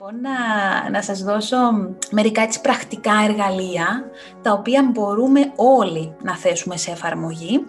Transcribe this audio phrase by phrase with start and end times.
[0.00, 1.56] λοιπόν να, να σας δώσω
[2.10, 4.10] μερικά έτσι πρακτικά εργαλεία
[4.42, 7.64] τα οποία μπορούμε όλοι να θέσουμε σε εφαρμογή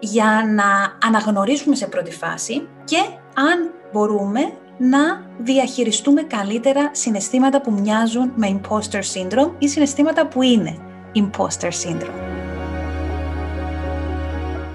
[0.00, 2.96] για να αναγνωρίσουμε σε πρώτη φάση και
[3.34, 4.40] αν μπορούμε
[4.78, 10.76] να διαχειριστούμε καλύτερα συναισθήματα που μοιάζουν με imposter syndrome ή συναισθήματα που είναι
[11.14, 12.20] imposter syndrome.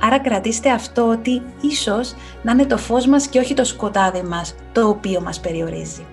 [0.03, 4.55] Άρα κρατήστε αυτό ότι ίσως να είναι το φως μας και όχι το σκοτάδι μας
[4.71, 6.05] το οποίο μας περιορίζει.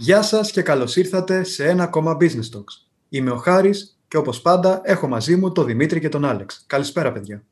[0.00, 2.86] Γεια σας και καλώς ήρθατε σε ένα ακόμα Business Talks.
[3.08, 6.64] Είμαι ο Χάρης και όπως πάντα έχω μαζί μου τον Δημήτρη και τον Άλεξ.
[6.66, 7.42] Καλησπέρα παιδιά.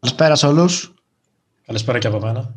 [0.00, 0.94] Καλησπέρα σε όλους.
[1.66, 2.54] Καλησπέρα και από μένα.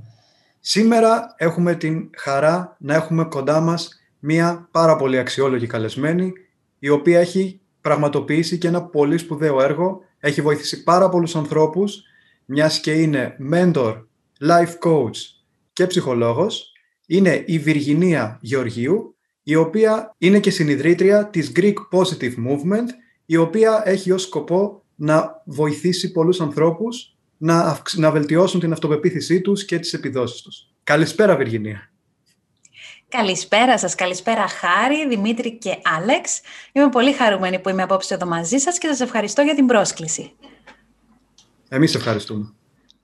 [0.60, 6.34] Σήμερα έχουμε την χαρά να έχουμε κοντά μας μία πάρα πολύ αξιόλογη καλεσμένη
[6.80, 10.02] η οποία έχει πραγματοποιήσει και ένα πολύ σπουδαίο έργο.
[10.20, 12.02] Έχει βοηθήσει πάρα πολλούς ανθρώπους
[12.46, 14.04] μιας και είναι mentor,
[14.42, 15.18] life coach
[15.74, 16.72] και ψυχολόγος.
[17.06, 19.14] Είναι η Βιργινία Γεωργίου
[19.50, 22.88] η οποία είναι και συνειδρήτρια της Greek Positive Movement,
[23.26, 29.66] η οποία έχει ως σκοπό να βοηθήσει πολλούς ανθρώπους να, να βελτιώσουν την αυτοπεποίθησή τους
[29.66, 30.68] και τις επιδόσεις τους.
[30.84, 31.92] Καλησπέρα, Βιργινία.
[33.08, 36.42] Καλησπέρα σας, καλησπέρα Χάρη, Δημήτρη και Άλεξ.
[36.72, 40.32] Είμαι πολύ χαρούμενη που είμαι απόψε εδώ μαζί σας και σας ευχαριστώ για την πρόσκληση.
[41.70, 42.54] Εμείς ευχαριστούμε.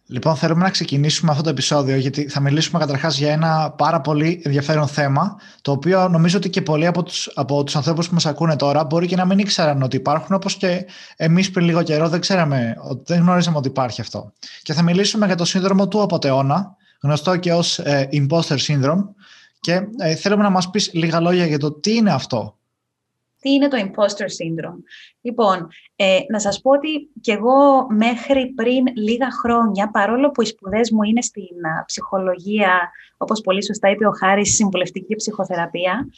[0.08, 4.42] Λοιπόν, θέλουμε να ξεκινήσουμε αυτό το επεισόδιο γιατί θα μιλήσουμε καταρχάς για ένα πάρα πολύ
[4.44, 8.26] ενδιαφέρον θέμα το οποίο νομίζω ότι και πολλοί από τους, από τους ανθρώπους που μας
[8.26, 12.10] ακούνε τώρα μπορεί και να μην ήξεραν ότι υπάρχουν όπως και εμείς πριν λίγο καιρό
[12.10, 14.34] δεν ξέραμε, δεν γνωρίζαμε ότι υπάρχει αυτό.
[14.62, 19.04] Και θα μιλήσουμε για το σύνδρομο του απατεώνα, γνωστό και ως ε, imposter syndrome
[19.60, 22.58] και ε, θέλουμε να μας πεις λίγα λόγια για το τι είναι αυτό.
[23.40, 24.80] Τι είναι το imposter syndrome;
[25.22, 30.46] Λοιπόν, ε, να σας πω ότι κι εγώ μέχρι πριν λίγα χρόνια, παρόλο που οι
[30.46, 31.56] σπουδές μου είναι στην
[31.86, 36.10] ψυχολογία, όπως πολύ σωστά είπε ο Χάρης, συμβουλευτική ψυχοθεραπεία,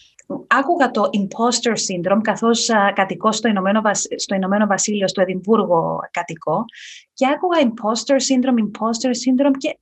[0.48, 3.82] άκουγα το imposter syndrome, καθώς α, κατοικώ στο Ηνωμένο,
[4.16, 6.66] στο Ηνωμένο Βασίλειο, στο Εδιμβούργο κατοικώ,
[7.14, 9.80] και άκουγα imposter syndrome, imposter syndrome και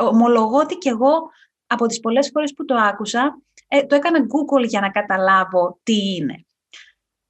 [0.00, 1.30] ομολογώ ότι κι εγώ
[1.66, 6.14] από τις πολλές φορές που το άκουσα, ε, το έκανα Google για να καταλάβω τι
[6.14, 6.46] είναι.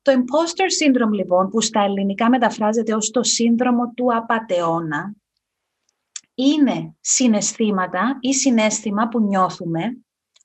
[0.03, 5.15] Το imposter syndrome, λοιπόν, που στα ελληνικά μεταφράζεται ως το σύνδρομο του απατεώνα,
[6.35, 9.99] είναι συναισθήματα ή συνέστημα που νιώθουμε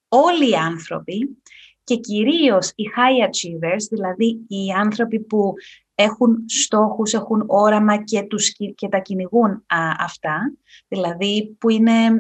[0.07, 1.43] όλοι οι άνθρωποι
[1.83, 5.53] και κυρίως οι high achievers, δηλαδή οι άνθρωποι που
[5.95, 9.65] έχουν στόχους, έχουν όραμα και, τους, και τα κυνηγούν
[9.99, 10.53] αυτά,
[10.87, 12.11] δηλαδή που, είναι, ε,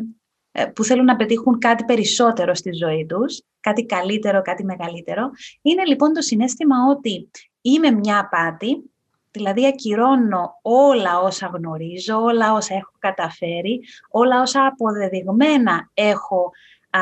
[0.75, 5.29] που θέλουν να πετύχουν κάτι περισσότερο στη ζωή τους, κάτι καλύτερο, κάτι μεγαλύτερο.
[5.61, 7.29] Είναι λοιπόν το συνέστημα ότι
[7.61, 8.91] είμαι μια απάτη,
[9.31, 16.51] δηλαδή ακυρώνω όλα όσα γνωρίζω, όλα όσα έχω καταφέρει, όλα όσα αποδεδειγμένα έχω
[16.89, 16.99] α,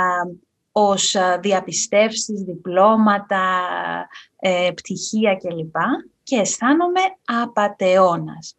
[0.72, 3.44] ως διαπιστεύσεις, διπλώματα,
[4.40, 5.76] ε, πτυχία κλπ.
[6.24, 8.56] Και αισθάνομαι απατεώνας.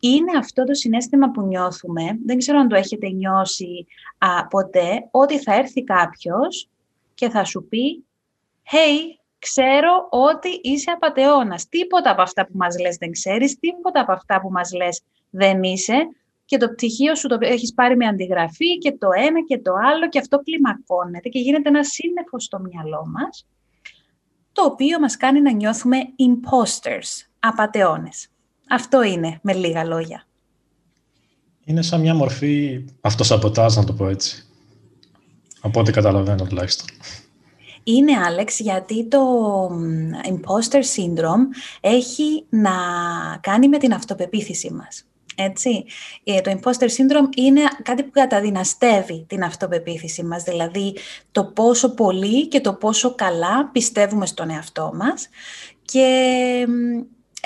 [0.00, 3.86] Είναι αυτό το συνέστημα που νιώθουμε, δεν ξέρω αν το έχετε νιώσει
[4.18, 6.68] α, ποτέ, ότι θα έρθει κάποιος
[7.14, 8.04] και θα σου πει
[8.72, 11.68] «Hey, ξέρω ότι είσαι απατεώνας.
[11.68, 15.62] Τίποτα από αυτά που μας λες δεν ξέρεις, τίποτα από αυτά που μας λες δεν
[15.62, 16.08] είσαι
[16.44, 20.08] και το πτυχίο σου το έχεις πάρει με αντιγραφή και το ένα και το άλλο
[20.08, 23.46] και αυτό κλιμακώνεται και γίνεται ένα σύννεφο στο μυαλό μας,
[24.52, 28.28] το οποίο μας κάνει να νιώθουμε imposters, απατεώνες.
[28.70, 30.26] Αυτό είναι, με λίγα λόγια.
[31.64, 34.46] Είναι σαν μια μορφή αυτοσαποτάζ, να το πω έτσι.
[35.60, 36.86] Από ό,τι καταλαβαίνω τουλάχιστον.
[37.82, 39.20] Είναι, Άλεξ, γιατί το
[40.28, 41.46] imposter syndrome
[41.80, 42.70] έχει να
[43.40, 45.04] κάνει με την αυτοπεποίθησή μας.
[45.40, 45.84] Έτσι.
[46.24, 50.96] Ε, το imposter syndrome είναι κάτι που καταδυναστεύει την αυτοπεποίθηση μας, δηλαδή
[51.32, 55.28] το πόσο πολύ και το πόσο καλά πιστεύουμε στον εαυτό μας
[55.82, 56.66] και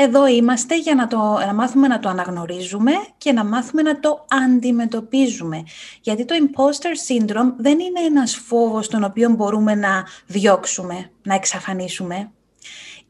[0.03, 4.27] εδώ είμαστε για να, το, να μάθουμε να το αναγνωρίζουμε και να μάθουμε να το
[4.29, 5.63] αντιμετωπίζουμε.
[6.01, 12.31] Γιατί το imposter syndrome δεν είναι ένας φόβος τον οποίο μπορούμε να διώξουμε, να εξαφανίσουμε.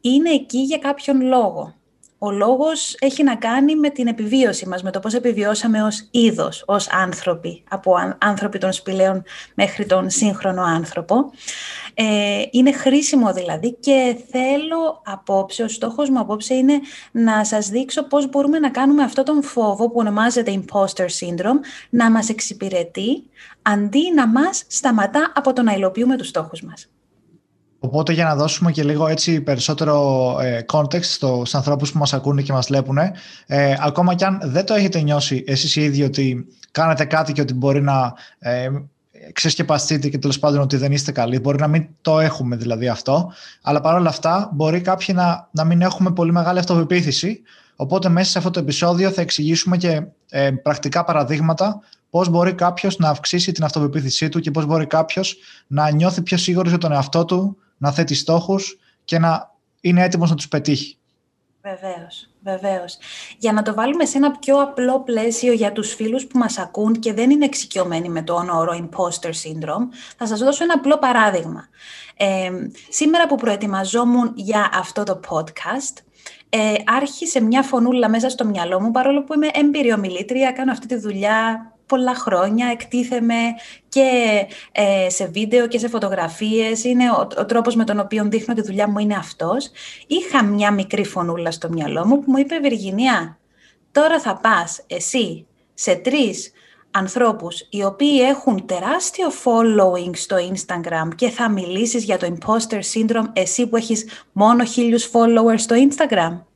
[0.00, 1.74] Είναι εκεί για κάποιον λόγο
[2.24, 6.64] ο λόγος έχει να κάνει με την επιβίωση μας, με το πώς επιβιώσαμε ως είδος,
[6.66, 9.22] ως άνθρωποι, από άνθρωποι των σπηλαίων
[9.54, 11.30] μέχρι τον σύγχρονο άνθρωπο.
[11.94, 16.80] Ε, είναι χρήσιμο δηλαδή και θέλω απόψε, ο στόχος μου απόψε είναι
[17.12, 21.60] να σας δείξω πώς μπορούμε να κάνουμε αυτό τον φόβο που ονομάζεται imposter syndrome
[21.90, 23.22] να μας εξυπηρετεί
[23.62, 26.88] αντί να μας σταματά από το να υλοποιούμε τους στόχους μας.
[27.84, 32.42] Οπότε για να δώσουμε και λίγο έτσι περισσότερο ε, context στους ανθρώπους που μας ακούνε
[32.42, 32.98] και μας βλέπουν,
[33.46, 37.40] ε, ακόμα κι αν δεν το έχετε νιώσει εσείς οι ίδιοι ότι κάνετε κάτι και
[37.40, 38.68] ότι μπορεί να ε,
[39.32, 43.32] ξεσκεπαστείτε και τέλος πάντων ότι δεν είστε καλοί, μπορεί να μην το έχουμε δηλαδή αυτό,
[43.62, 47.40] αλλά παρόλα αυτά μπορεί κάποιοι να, να μην έχουμε πολύ μεγάλη αυτοπεποίθηση,
[47.76, 51.80] οπότε μέσα σε αυτό το επεισόδιο θα εξηγήσουμε και ε, πρακτικά παραδείγματα
[52.10, 55.36] πώς μπορεί κάποιος να αυξήσει την αυτοπεποίθησή του και πώς μπορεί κάποιος
[55.66, 59.50] να νιώθει πιο σίγουρος για τον εαυτό του να θέτει στόχους και να
[59.80, 60.96] είναι έτοιμος να τους πετύχει.
[61.62, 62.98] Βεβαίως, βεβαίως.
[63.38, 66.98] Για να το βάλουμε σε ένα πιο απλό πλαίσιο για τους φίλους που μας ακούν
[66.98, 69.86] και δεν είναι εξοικειωμένοι με το όρο imposter syndrome,
[70.16, 71.68] θα σας δώσω ένα απλό παράδειγμα.
[72.16, 72.50] Ε,
[72.88, 76.02] σήμερα που προετοιμαζόμουν για αυτό το podcast,
[76.48, 80.86] ε, άρχισε μια φωνούλα μέσα στο μυαλό μου, παρόλο που είμαι έμπειρη ομιλήτρια, κάνω αυτή
[80.86, 83.40] τη δουλειά πολλά χρόνια, εκτίθεμαι
[83.88, 84.08] και
[84.72, 86.84] ε, σε βίντεο και σε φωτογραφίες.
[86.84, 89.70] Είναι ο, ο τρόπος με τον οποίο δείχνω τη δουλειά μου είναι αυτός.
[90.06, 93.38] Είχα μια μικρή φωνούλα στο μυαλό μου που μου είπε «Βυργινία,
[93.92, 96.52] τώρα θα πας εσύ σε τρεις
[96.90, 103.28] ανθρώπους οι οποίοι έχουν τεράστιο following στο Instagram και θα μιλήσεις για το imposter syndrome
[103.32, 106.51] εσύ που έχεις μόνο χίλιους followers στο Instagram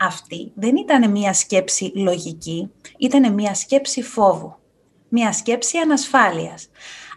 [0.00, 4.54] αυτή δεν ήταν μία σκέψη λογική, ήταν μία σκέψη φόβου,
[5.08, 6.68] μία σκέψη ανασφάλειας.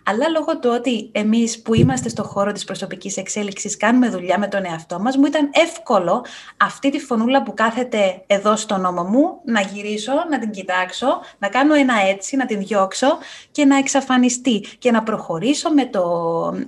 [0.06, 4.48] Αλλά λόγω του ότι εμείς που είμαστε στο χώρο της προσωπικής εξέλιξης κάνουμε δουλειά με
[4.48, 6.26] τον εαυτό μας, μου ήταν εύκολο
[6.58, 11.08] αυτή τη φωνούλα που κάθεται εδώ στο νόμο μου να γυρίσω, να την κοιτάξω,
[11.38, 13.18] να κάνω ένα έτσι, να την διώξω
[13.52, 16.04] και να εξαφανιστεί και να προχωρήσω με το,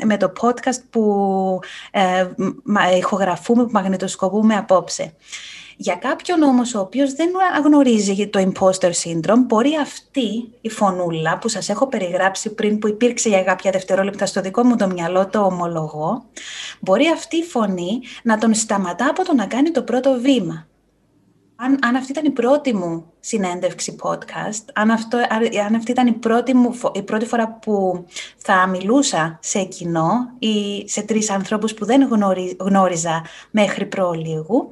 [0.05, 1.59] με το podcast που
[1.91, 2.27] ε,
[2.97, 5.13] ηχογραφούμε, που μαγνητοσκοπούμε απόψε.
[5.77, 7.29] Για κάποιον όμως ο οποίος δεν
[7.63, 13.29] γνωρίζει το imposter syndrome, μπορεί αυτή η φωνούλα που σας έχω περιγράψει πριν, που υπήρξε
[13.29, 16.25] για κάποια δευτερόλεπτα στο δικό μου το μυαλό, το ομολογώ,
[16.79, 20.67] μπορεί αυτή η φωνή να τον σταματά από το να κάνει το πρώτο βήμα.
[21.57, 25.17] Αν, αν αυτή ήταν η πρώτη μου συνέντευξη podcast, αν, αυτό,
[25.65, 28.05] αν αυτή ήταν η πρώτη, μου, η πρώτη φορά που
[28.37, 32.09] θα μιλούσα σε κοινό ή σε τρεις ανθρώπους που δεν
[32.59, 34.71] γνώριζα μέχρι προλίγου,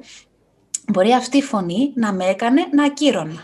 [0.86, 3.42] μπορεί αυτή η φωνή να με έκανε να ακύρωνα.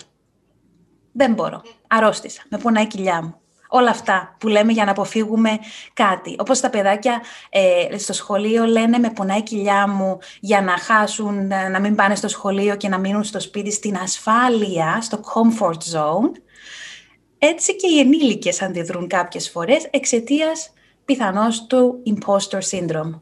[1.13, 1.63] Δεν μπορώ.
[1.87, 2.43] Αρρώστησα.
[2.49, 3.35] Με πονάει η κοιλιά μου.
[3.73, 5.59] Όλα αυτά που λέμε για να αποφύγουμε
[5.93, 6.37] κάτι.
[6.39, 11.47] Όπως τα παιδάκια ε, στο σχολείο λένε με πονάει η κοιλιά μου για να χάσουν,
[11.47, 16.33] να μην πάνε στο σχολείο και να μείνουν στο σπίτι στην ασφάλεια, στο comfort zone.
[17.39, 20.73] Έτσι και οι ενήλικες αντιδρούν κάποιες φορές εξαιτίας
[21.05, 23.21] πιθανώς του imposter syndrome.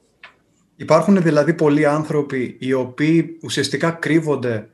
[0.80, 4.68] Υπάρχουν δηλαδή πολλοί άνθρωποι οι οποίοι ουσιαστικά κρύβονται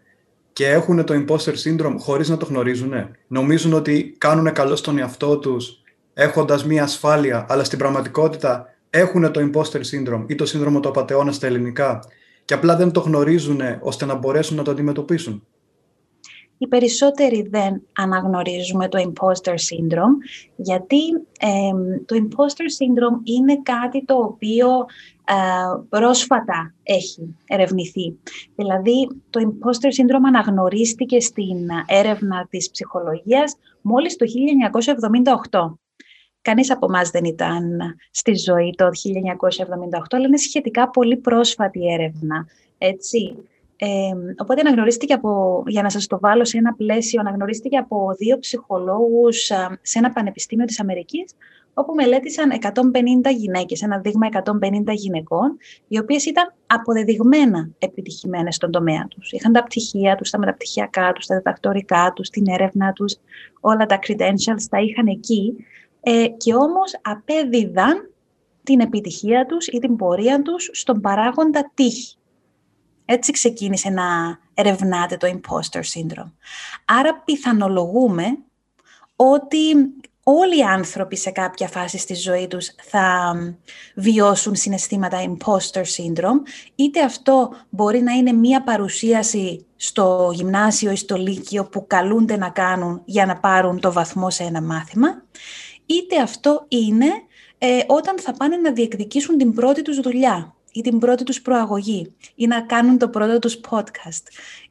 [0.53, 2.93] και έχουν το imposter syndrome χωρίς να το γνωρίζουν.
[3.27, 5.83] Νομίζουν ότι κάνουν καλό στον εαυτό τους
[6.15, 11.33] έχοντας μία ασφάλεια, αλλά στην πραγματικότητα έχουν το imposter syndrome ή το σύνδρομο του απαταιώνα
[11.33, 12.01] στα ελληνικά
[12.45, 15.43] και απλά δεν το γνωρίζουν ώστε να μπορέσουν να το αντιμετωπίσουν
[16.59, 20.17] οι περισσότεροι δεν αναγνωρίζουμε το imposter syndrome,
[20.57, 20.99] γιατί
[22.07, 25.14] το imposter syndrome είναι κάτι το οποίο ε,
[25.89, 28.19] πρόσφατα έχει ερευνηθεί.
[28.55, 34.27] Δηλαδή, το imposter syndrome αναγνωρίστηκε στην έρευνα της ψυχολογίας μόλις το
[35.51, 35.79] 1978.
[36.43, 37.79] Κανείς από εμάς δεν ήταν
[38.11, 42.47] στη ζωή το 1978, αλλά είναι σχετικά πολύ πρόσφατη έρευνα.
[42.79, 43.37] Έτσι.
[43.77, 43.87] Ε,
[44.37, 49.51] οπότε αναγνωρίστηκε από, για να σας το βάλω σε ένα πλαίσιο, αναγνωρίστηκε από δύο ψυχολόγους
[49.83, 51.35] σε ένα πανεπιστήμιο της Αμερικής,
[51.75, 55.57] όπου μελέτησαν 150 γυναίκες, ένα δείγμα 150 γυναικών,
[55.89, 59.33] οι οποίες ήταν αποδεδειγμένα επιτυχημένες στον τομέα τους.
[59.33, 63.17] Είχαν τα πτυχία τους, τα μεταπτυχιακά τους, τα διδακτορικά τους, την έρευνα τους,
[63.61, 65.57] όλα τα credentials τα είχαν εκεί
[66.01, 68.11] ε, και όμως απέδιδαν
[68.63, 72.17] την επιτυχία τους ή την πορεία τους στον παράγοντα τύχη.
[73.05, 76.33] Έτσι ξεκίνησε να ερευνάται το imposter syndrome.
[76.85, 78.25] Άρα πιθανολογούμε
[79.17, 79.59] ότι
[80.25, 83.35] όλοι οι άνθρωποι σε κάποια φάση στη ζωή τους θα
[83.95, 86.41] βιώσουν συναισθήματα imposter syndrome,
[86.75, 92.51] είτε αυτό μπορεί να είναι μία παρουσίαση στο γυμνάσιο ή στο λύκειο που καλούνται να
[92.51, 95.23] κάνουν για να πάρουν το βαθμό σε ένα μάθημα,
[95.87, 97.07] είτε αυτό είναι
[97.59, 102.15] ε, όταν θα πάνε να διεκδικήσουν την πρώτη τους δουλειά ή την πρώτη τους προαγωγή
[102.35, 104.23] ή να κάνουν το πρώτο τους podcast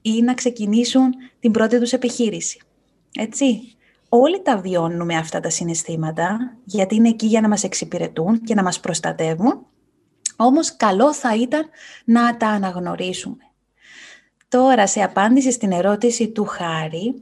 [0.02, 2.60] ή να ξεκινήσουν την πρώτη τους επιχείρηση.
[3.20, 3.76] Έτσι,
[4.16, 8.64] όλοι τα βιώνουμε αυτά τα συναισθήματα γιατί είναι εκεί για να μας εξυπηρετούν και να
[8.64, 9.66] μας προστατεύουν,
[10.36, 11.66] όμως καλό θα ήταν
[12.06, 13.44] να τα αναγνωρίσουμε.
[14.48, 17.14] Τώρα, σε απάντηση στην ερώτηση του Χάρη,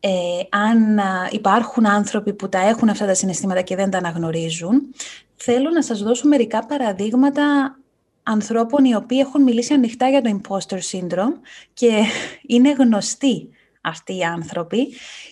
[0.00, 0.10] ε,
[0.48, 4.94] αν υπάρχουν άνθρωποι που τα έχουν αυτά τα συναισθήματα και δεν τα αναγνωρίζουν,
[5.36, 7.76] θέλω να σας δώσω μερικά παραδείγματα
[8.22, 11.36] ανθρώπων οι οποίοι έχουν μιλήσει ανοιχτά για το imposter syndrome
[11.72, 12.04] και
[12.54, 13.48] είναι γνωστοί
[13.82, 14.88] αυτοί οι άνθρωποι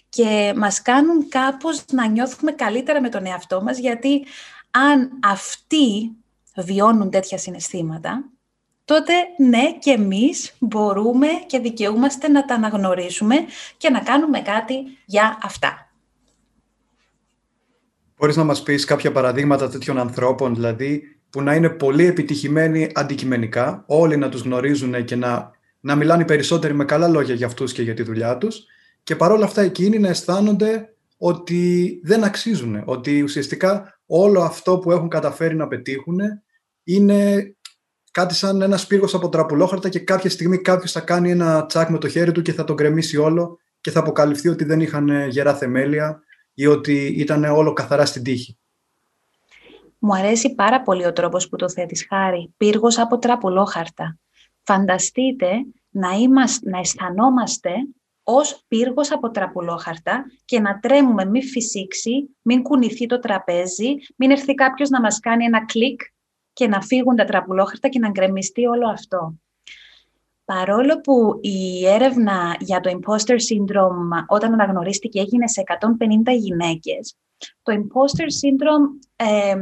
[0.08, 4.24] και μας κάνουν κάπως να νιώθουμε καλύτερα με τον εαυτό μας γιατί
[4.70, 6.10] αν αυτοί
[6.56, 8.24] βιώνουν τέτοια συναισθήματα,
[8.84, 13.36] τότε ναι και εμείς μπορούμε και δικαιούμαστε να τα αναγνωρίσουμε
[13.76, 15.90] και να κάνουμε κάτι για αυτά.
[18.16, 23.84] Μπορείς να μας πεις κάποια παραδείγματα τέτοιων ανθρώπων, δηλαδή, που να είναι πολύ επιτυχημένοι αντικειμενικά,
[23.86, 27.82] όλοι να τους γνωρίζουν και να, να μιλάνε περισσότεροι με καλά λόγια για αυτούς και
[27.82, 28.64] για τη δουλειά τους
[29.02, 35.08] και παρόλα αυτά εκείνοι να αισθάνονται ότι δεν αξίζουν, ότι ουσιαστικά όλο αυτό που έχουν
[35.08, 36.20] καταφέρει να πετύχουν
[36.84, 37.54] είναι
[38.10, 41.98] κάτι σαν ένα σπίργος από τραπουλόχαρτα και κάποια στιγμή κάποιος θα κάνει ένα τσάκ με
[41.98, 45.54] το χέρι του και θα τον κρεμίσει όλο και θα αποκαλυφθεί ότι δεν είχαν γερά
[45.54, 46.22] θεμέλια
[46.54, 48.58] ή ότι ήταν όλο καθαρά στην τύχη.
[49.98, 52.54] Μου αρέσει πάρα πολύ ο τρόπος που το θέτεις, Χάρη.
[52.56, 54.18] Πύργος από τραπουλόχαρτα.
[54.62, 55.50] Φανταστείτε
[55.90, 57.72] να, είμαστε, να αισθανόμαστε
[58.22, 64.54] ως πύργος από τραπουλόχαρτα και να τρέμουμε μην φυσήξει, μην κουνηθεί το τραπέζι, μην έρθει
[64.54, 66.00] κάποιος να μας κάνει ένα κλικ
[66.52, 69.34] και να φύγουν τα τραπουλόχαρτα και να γκρεμιστεί όλο αυτό.
[70.44, 75.62] Παρόλο που η έρευνα για το imposter syndrome όταν αναγνωρίστηκε έγινε σε
[76.26, 77.16] 150 γυναίκες,
[77.62, 79.54] το imposter syndrome, ε,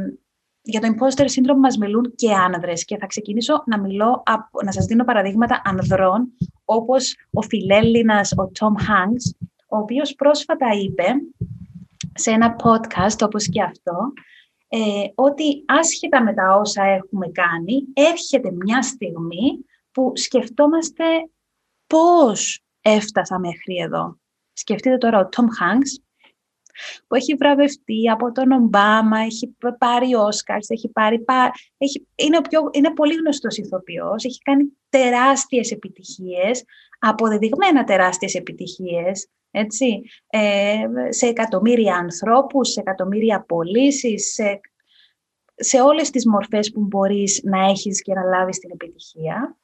[0.69, 4.23] για το imposter syndrome μας μιλούν και άνδρες και θα ξεκινήσω να, μιλώ,
[4.65, 6.27] να σας δίνω παραδείγματα ανδρών
[6.65, 11.05] όπως ο φιλέλληνας ο Tom Hanks, ο οποίος πρόσφατα είπε
[12.13, 14.13] σε ένα podcast όπως και αυτό,
[14.67, 14.79] ε,
[15.15, 21.03] ότι άσχετα με τα όσα έχουμε κάνει, έρχεται μια στιγμή που σκεφτόμαστε
[21.87, 24.17] πώς έφτασα μέχρι εδώ.
[24.53, 26.03] Σκεφτείτε τώρα ο Τόμ Hanks,
[27.07, 31.25] που έχει βραβευτεί από τον Ομπάμα, έχει πάρει Όσκαρς, έχει πάρει...
[31.77, 36.63] Έχει, είναι, πιο, είναι πολύ γνωστός ηθοποιός, έχει κάνει τεράστιες επιτυχίες,
[36.99, 40.77] αποδεδειγμένα τεράστιες επιτυχίες, έτσι, ε,
[41.09, 44.59] σε εκατομμύρια ανθρώπους, σε εκατομμύρια πωλήσεις, σε,
[45.55, 49.57] σε όλες τις μορφές που μπορείς να έχεις και να λάβεις την επιτυχία.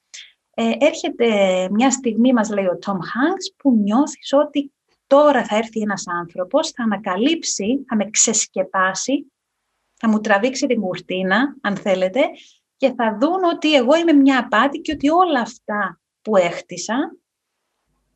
[0.58, 1.28] Ε, έρχεται
[1.72, 4.74] μια στιγμή, μας λέει ο Τόμ Hanks, που νιώθεις ότι
[5.08, 9.32] τώρα θα έρθει ένας άνθρωπος, θα ανακαλύψει, θα με ξεσκεπάσει,
[9.96, 12.22] θα μου τραβήξει την κουρτίνα, αν θέλετε,
[12.78, 17.16] και θα δουν ότι εγώ είμαι μια απάτη και ότι όλα αυτά που έχτισα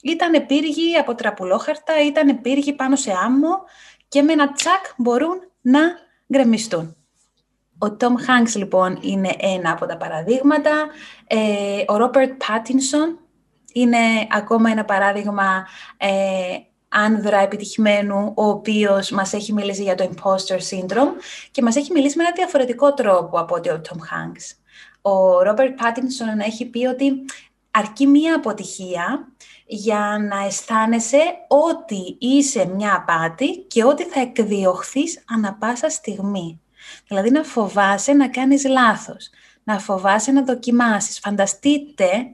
[0.01, 3.63] ήταν πύργοι από τραπουλόχαρτα, ήταν πύργοι πάνω σε άμμο
[4.07, 5.79] και με ένα τσακ μπορούν να
[6.33, 6.95] γκρεμιστούν.
[7.77, 10.87] Ο Τόμ Χάνξ λοιπόν είναι ένα από τα παραδείγματα.
[11.27, 13.19] Ε, ο Ρόπερτ Πάτινσον
[13.73, 13.97] είναι
[14.31, 15.67] ακόμα ένα παράδειγμα
[15.97, 16.57] ε,
[16.89, 21.13] άνδρα επιτυχημένου, ο οποίος μας έχει μιλήσει για το imposter syndrome
[21.51, 24.55] και μας έχει μιλήσει με ένα διαφορετικό τρόπο από ότι ο Τόμ Χάνξ.
[25.01, 27.11] Ο Ρόπερτ Πάτινσον έχει πει ότι
[27.71, 29.27] αρκεί μία αποτυχία
[29.65, 36.61] για να αισθάνεσαι ότι είσαι μια απάτη και ότι θα εκδιωχθείς ανα πάσα στιγμή.
[37.07, 39.29] Δηλαδή να φοβάσαι να κάνεις λάθος,
[39.63, 41.19] να φοβάσαι να δοκιμάσεις.
[41.19, 42.33] Φανταστείτε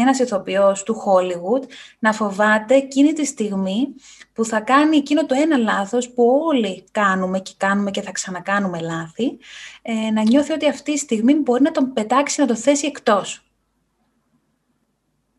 [0.00, 1.62] ένας ηθοποιός του Hollywood
[1.98, 3.94] να φοβάται εκείνη τη στιγμή
[4.32, 8.80] που θα κάνει εκείνο το ένα λάθος που όλοι κάνουμε και κάνουμε και θα ξανακάνουμε
[8.80, 9.38] λάθη,
[9.82, 13.44] ε, να νιώθει ότι αυτή τη στιγμή μπορεί να τον πετάξει, να το θέσει εκτός.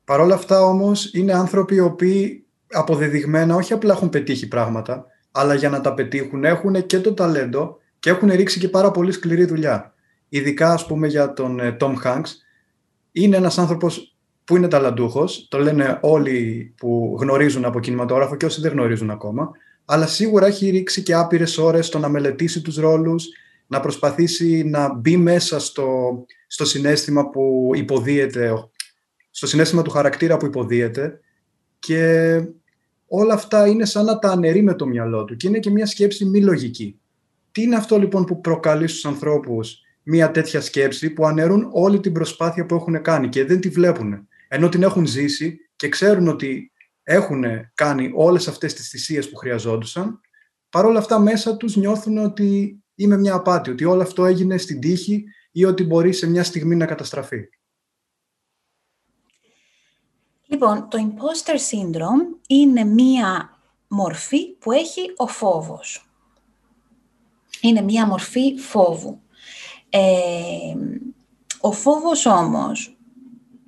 [0.04, 5.54] Παρ' όλα αυτά όμως είναι άνθρωποι οι οποίοι αποδεδειγμένα όχι απλά έχουν πετύχει πράγματα, αλλά
[5.54, 9.46] για να τα πετύχουν έχουν και το ταλέντο και έχουν ρίξει και πάρα πολύ σκληρή
[9.46, 9.94] δουλειά.
[10.30, 12.30] Ειδικά ας πούμε για τον ε, Tom Hanks,
[13.12, 14.15] είναι ένας άνθρωπος
[14.46, 19.52] που είναι ταλαντούχος, το λένε όλοι που γνωρίζουν από κινηματόγραφο και όσοι δεν γνωρίζουν ακόμα,
[19.86, 23.28] αλλά σίγουρα έχει ρίξει και άπειρες ώρες στο να μελετήσει τους ρόλους,
[23.68, 28.52] να προσπαθήσει να μπει μέσα στο, στο συνέστημα που υποδίεται
[29.32, 31.20] στο συνέστημα του χαρακτήρα που υποδίεται
[31.80, 32.36] και
[33.08, 35.86] όλα αυτά είναι σαν να τα αναιρεί με το μυαλό του και είναι και μια
[35.86, 37.00] σκέψη μη λογική.
[37.52, 42.12] Τι είναι αυτό λοιπόν που προκαλεί στους ανθρώπους μια τέτοια σκέψη που αναιρούν όλη την
[42.12, 46.72] προσπάθεια που έχουν κάνει και δεν τη βλέπουν; Ενώ την έχουν ζήσει και ξέρουν ότι
[47.04, 47.44] έχουν
[47.74, 50.22] κάνει όλες αυτές τις θυσίες που χρειαζόντουσαν,
[50.70, 55.24] παρόλα αυτά μέσα τους νιώθουν ότι είμαι μια απάτη, ότι όλο αυτό έγινε στην τύχη
[55.52, 57.50] ή ότι μπορεί σε μια στιγμή να καταστραφεί.
[60.46, 66.10] Λοιπόν, το imposter syndrome είναι μία μορφή που έχει ο φόβος.
[67.62, 69.22] Είναι μία μορφή φόβου.
[69.90, 70.76] Ε,
[71.62, 72.95] ο φόβος όμως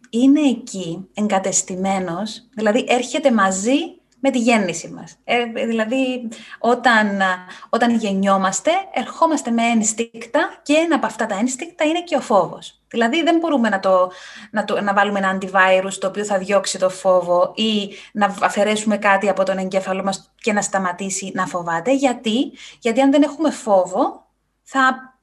[0.10, 3.78] είναι εκεί εγκατεστημένος, δηλαδή έρχεται μαζί
[4.20, 5.16] με τη γέννηση μας.
[5.24, 6.28] Ε, δηλαδή,
[6.60, 7.22] όταν,
[7.70, 12.82] όταν γεννιόμαστε, ερχόμαστε με ένστικτα και ένα από αυτά τα ένστικτα είναι και ο φόβος.
[12.88, 14.12] Δηλαδή δεν μπορούμε να, το,
[14.52, 18.98] να, το, να βάλουμε ένα antivirus το οποίο θα διώξει το φόβο ή να αφαιρέσουμε
[18.98, 21.94] κάτι από τον εγκέφαλο μας και να σταματήσει να φοβάται.
[21.94, 24.26] Γιατί, Γιατί αν δεν έχουμε φόβο
[24.64, 25.17] θα,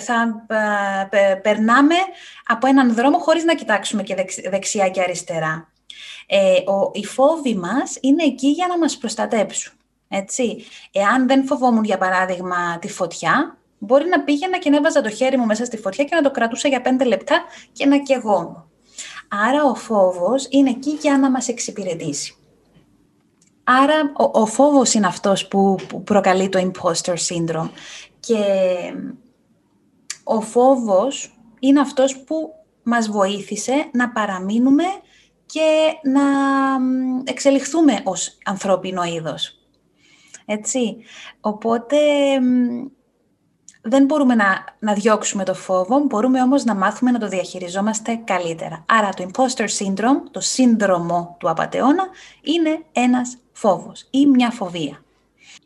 [0.00, 0.44] θα
[1.10, 1.94] ε, περνάμε
[2.46, 4.14] από έναν δρόμο χωρίς να κοιτάξουμε και
[4.50, 5.72] δεξιά και αριστερά.
[6.26, 9.72] Ε, ο, οι φόβοι μας είναι εκεί για να μας προστατέψουν.
[10.08, 10.64] Έτσι.
[10.92, 15.36] Εάν δεν φοβόμουν, για παράδειγμα, τη φωτιά, μπορεί να πήγαινα και να έβαζα το χέρι
[15.36, 18.70] μου μέσα στη φωτιά και να το κρατούσα για πέντε λεπτά και να κεγόμουν.
[19.48, 22.36] Άρα ο φόβος είναι εκεί για να μας εξυπηρετήσει.
[23.64, 27.70] Άρα ο, ο φόβος είναι αυτός που, που προκαλεί το imposter syndrome.
[28.20, 28.36] Και
[30.24, 34.84] ο φόβος είναι αυτός που μας βοήθησε να παραμείνουμε
[35.46, 36.22] και να
[37.24, 39.58] εξελιχθούμε ως ανθρώπινο είδος.
[40.46, 40.96] Έτσι.
[41.40, 41.96] Οπότε
[43.82, 48.84] δεν μπορούμε να, να διώξουμε το φόβο, μπορούμε όμως να μάθουμε να το διαχειριζόμαστε καλύτερα.
[48.88, 52.06] Άρα το imposter syndrome, το σύνδρομο του απαταιώνα,
[52.42, 55.02] είναι ένας φόβος ή μια φοβία.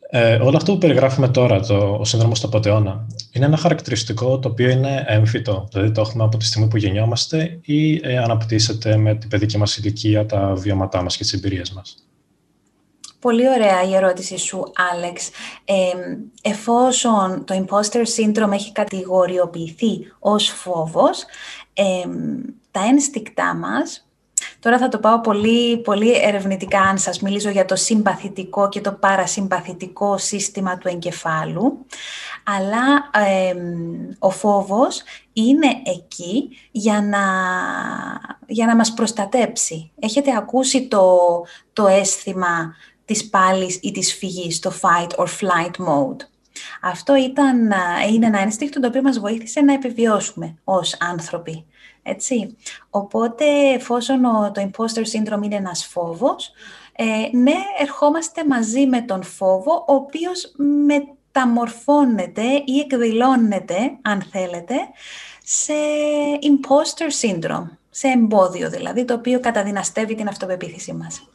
[0.09, 4.49] Ε, όλο αυτό που περιγράφουμε τώρα, το, ο σύνδρομος του απαταιώνα, είναι ένα χαρακτηριστικό το
[4.49, 5.67] οποίο είναι έμφυτο.
[5.71, 9.77] Δηλαδή το έχουμε από τη στιγμή που γεννιόμαστε ή ε, αναπτύσσεται με την παιδική μας
[9.77, 12.07] ηλικία, τα βιώματά μας και τις εμπειρίες μας;
[13.19, 15.29] Πολύ ωραία η ερώτηση σου, Άλεξ.
[16.41, 21.25] εφόσον το imposter syndrome έχει κατηγοριοποιηθεί ως φόβος,
[22.71, 24.06] τα ένστικτά μας,
[24.67, 28.91] τώρα θα το πάω πολύ, πολύ ερευνητικά αν σας μιλήσω για το συμπαθητικό και το
[28.91, 31.85] παρασυμπαθητικό σύστημα του εγκεφάλου,
[32.43, 33.09] αλλά
[34.19, 37.19] ο φόβος είναι εκεί για να,
[38.47, 39.91] για να μας προστατέψει.
[39.99, 41.17] Έχετε ακούσει το,
[41.73, 46.17] το αίσθημα της πάλης ή της φυγής, το fight or flight mode;
[46.81, 47.71] Αυτό ήταν,
[48.13, 51.65] είναι ένα ένστικτο το οποίο μας βοήθησε να επιβιώσουμε ως άνθρωποι.
[52.09, 52.55] Έτσι.
[52.89, 54.21] Οπότε, εφόσον
[54.53, 56.51] το imposter syndrome είναι ένας φόβος,
[56.95, 60.53] ε, ναι, ερχόμαστε μαζί με τον φόβο, ο οποίος
[60.85, 64.75] μεταμορφώνεται ή εκδηλώνεται, αν θέλετε,
[65.43, 65.73] σε
[66.41, 71.29] imposter syndrome, σε εμπόδιο δηλαδή, το οποίο καταδυναστεύει την αυτοπεποίθησή μας.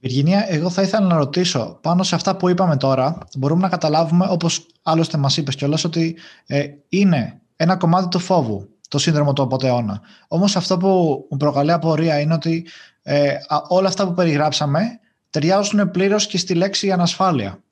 [0.00, 3.18] Βιργινία, εγώ θα ήθελα να ρωτήσω πάνω σε αυτά που είπαμε τώρα.
[3.36, 8.68] Μπορούμε να καταλάβουμε, όπως άλλωστε μας είπες κιόλας, ότι ε, είναι ένα κομμάτι του φόβου
[8.88, 10.00] το σύνδρομο του αποτεώνα.
[10.28, 10.88] Όμως αυτό που
[11.30, 12.66] μου προκαλεί απορία είναι ότι
[13.02, 13.34] ε,
[13.68, 14.80] όλα αυτά που περιγράψαμε
[15.30, 17.62] ταιριάζουν πλήρως και στη λέξη ανασφάλεια.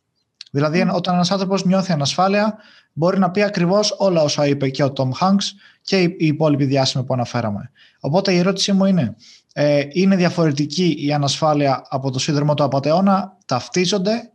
[0.51, 0.95] Δηλαδή, mm.
[0.95, 2.57] όταν ένας άνθρωπος νιώθει ανασφάλεια,
[2.93, 7.05] μπορεί να πει ακριβώς όλα όσα είπε και ο Τόμ Χάγκς και οι υπόλοιποι διάσημοι
[7.05, 7.71] που αναφέραμε.
[8.01, 9.17] Οπότε η ερώτησή μου είναι,
[9.53, 14.31] ε, είναι διαφορετική η ανασφάλεια από το σύνδρομο του απαταιώνα, ταυτίζονται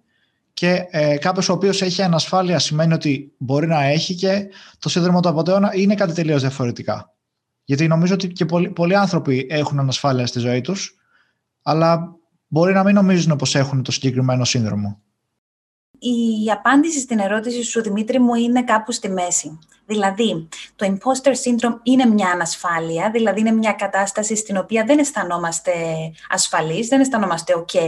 [0.64, 4.48] και ε, κάποιος ο οποίος έχει ανασφάλεια σημαίνει ότι μπορεί να έχει και
[4.80, 7.14] το σύνδρομο του απαταιώνα είναι κάτι τελείως διαφορετικά.
[7.64, 10.96] Γιατί νομίζω ότι και πολλοί, πολλοί άνθρωποι έχουν ανασφάλεια στη ζωή τους,
[11.62, 12.16] αλλά
[12.48, 15.02] μπορεί να μην νομίζουν πως έχουν το συγκεκριμένο σύνδρομο.
[16.44, 19.60] Η απάντηση στην ερώτηση σου, Δημήτρη μου, είναι κάπου στη μέση.
[19.86, 25.72] Δηλαδή, το imposter syndrome είναι μια ανασφάλεια, δηλαδή είναι μια κατάσταση στην οποία δεν αισθανόμαστε
[26.30, 27.80] ασφαλείς, δεν αισθανόμαστε ok,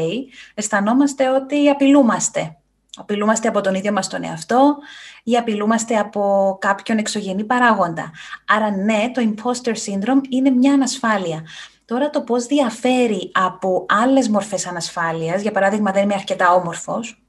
[0.53, 2.57] αισθανόμαστε ότι απειλούμαστε.
[2.95, 4.77] Απειλούμαστε από τον ίδιο μας τον εαυτό
[5.23, 8.12] ή απειλούμαστε από κάποιον εξωγενή παράγοντα.
[8.47, 11.45] Άρα ναι, το imposter syndrome είναι μια ανασφάλεια.
[11.86, 17.23] Τώρα το πώς διαφέρει από άλλες μορφές ανασφάλειας, για παράδειγμα δεν είμαι αρκετά όμορφος,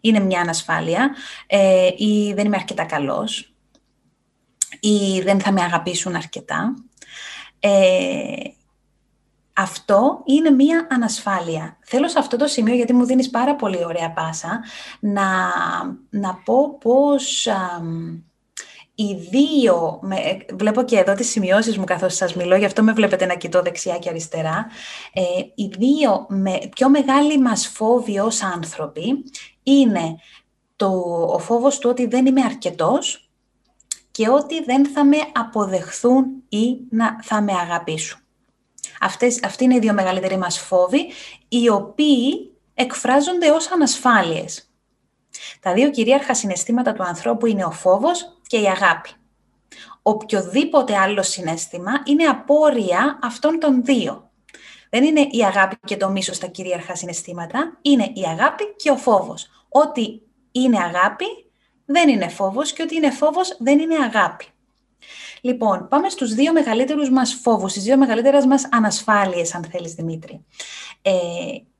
[0.00, 1.14] είναι μια ανασφάλεια,
[1.46, 3.54] ε, ή δεν είμαι αρκετά καλός,
[4.80, 6.74] ή δεν θα με αγαπήσουν αρκετά.
[7.60, 7.70] Ε,
[9.60, 11.78] αυτό είναι μία ανασφάλεια.
[11.84, 14.60] Θέλω σε αυτό το σημείο, γιατί μου δίνεις πάρα πολύ ωραία πάσα,
[15.00, 15.28] να,
[16.10, 17.48] να πω πώς
[18.94, 20.16] οι δύο, με,
[20.52, 23.62] βλέπω και εδώ τις σημειώσεις μου καθώς σας μιλώ, γι' αυτό με βλέπετε να κοιτώ
[23.62, 24.66] δεξιά και αριστερά,
[25.12, 25.22] ε,
[25.54, 29.24] οι δύο με, πιο μεγάλοι μας φόβοι ως άνθρωποι
[29.62, 30.16] είναι
[30.76, 30.86] το,
[31.32, 33.30] ο φόβος του ότι δεν είμαι αρκετός,
[34.10, 38.20] και ότι δεν θα με αποδεχθούν ή να θα με αγαπήσουν.
[39.00, 41.06] Αυτές, αυτοί είναι οι δύο μεγαλύτεροι μας φόβοι,
[41.48, 44.70] οι οποίοι εκφράζονται ως ανασφάλειες.
[45.60, 49.10] Τα δύο κυρίαρχα συναισθήματα του ανθρώπου είναι ο φόβος και η αγάπη.
[50.02, 54.30] Οποιοδήποτε άλλο συνέστημα είναι απόρρια αυτών των δύο.
[54.90, 58.96] Δεν είναι η αγάπη και το μίσος τα κυρίαρχα συναισθήματα, είναι η αγάπη και ο
[58.96, 59.66] φόβος.
[59.68, 60.20] Ό,τι
[60.52, 61.26] είναι αγάπη
[61.84, 64.46] δεν είναι φόβος και ότι είναι φόβος δεν είναι αγάπη.
[65.40, 70.44] Λοιπόν, πάμε στους δύο μεγαλύτερους μας φόβους, στις δύο μεγαλύτερες μας ανασφάλειες, αν θέλεις, Δημήτρη.
[71.02, 71.12] Ε,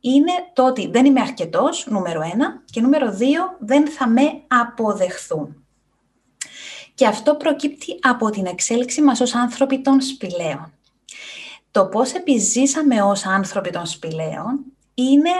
[0.00, 5.64] είναι το ότι δεν είμαι αρκετός, νούμερο ένα, και νούμερο δύο, δεν θα με αποδεχθούν.
[6.94, 10.72] Και αυτό προκύπτει από την εξέλιξη μας ως άνθρωποι των σπηλαίων.
[11.70, 15.30] Το πώς επιζήσαμε ως άνθρωποι των σπηλαίων είναι,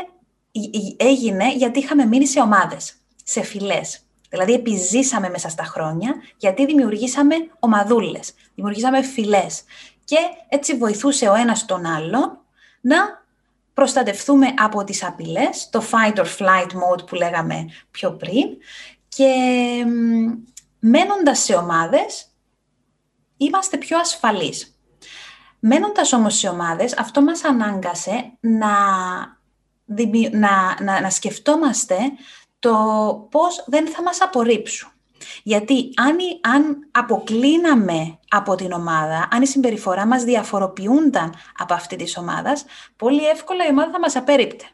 [0.96, 4.04] έγινε γιατί είχαμε μείνει σε ομάδες, σε φυλές.
[4.30, 9.62] Δηλαδή επιζήσαμε μέσα στα χρόνια γιατί δημιουργήσαμε ομαδούλες, δημιουργήσαμε φυλές
[10.04, 10.16] και
[10.48, 12.38] έτσι βοηθούσε ο ένας τον άλλον
[12.80, 12.96] να
[13.74, 18.46] προστατευτούμε από τις απειλές, το fight or flight mode που λέγαμε πιο πριν
[19.08, 19.34] και
[20.78, 22.30] μένοντας σε ομάδες
[23.36, 24.74] είμαστε πιο ασφαλείς.
[25.58, 28.68] Μένοντας όμως σε ομάδες, αυτό μας ανάγκασε να,
[30.30, 31.96] να, να, να σκεφτόμαστε
[32.60, 32.74] το
[33.30, 34.90] πώς δεν θα μας απορρίψουν.
[35.42, 42.16] Γιατί αν, αν αποκλίναμε από την ομάδα, αν η συμπεριφορά μας διαφοροποιούνταν από αυτή της
[42.16, 42.64] ομάδας,
[42.96, 44.64] πολύ εύκολα η ομάδα θα μας απέριπτε.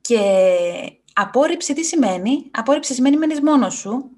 [0.00, 0.20] Και
[1.12, 4.10] απόρριψη τι σημαίνει; Απόρριψη σημαίνει μένεις μόνος σου,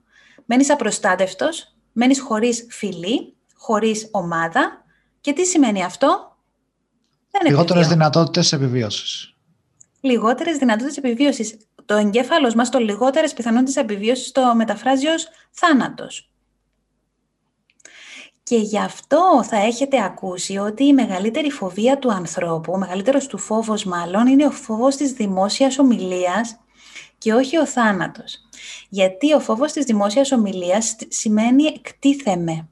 [0.44, 4.84] μένεις απροστάτευτος, μένεις χωρίς φιλή, χωρίς ομάδα.
[5.20, 6.36] Και τι σημαίνει αυτό;
[7.44, 9.35] Λιγότερες δυνατότητες επιβίωσης.
[10.00, 16.30] Λιγότερες δυνατότητες επιβίωσης το εγκέφαλος μας το λιγότερες πιθανότητες επιβίωσης το μεταφράζει ως θάνατος.
[18.42, 23.38] Και γι' αυτό θα έχετε ακούσει ότι η μεγαλύτερη φοβία του ανθρώπου, ο μεγαλύτερος του
[23.38, 26.60] φόβος μάλλον, είναι ο φόβος της δημόσιας ομιλίας
[27.18, 28.38] και όχι ο θάνατος.
[28.88, 32.68] Γιατί ο φόβος της δημόσιας ομιλίας σημαίνει εκτίθεμε.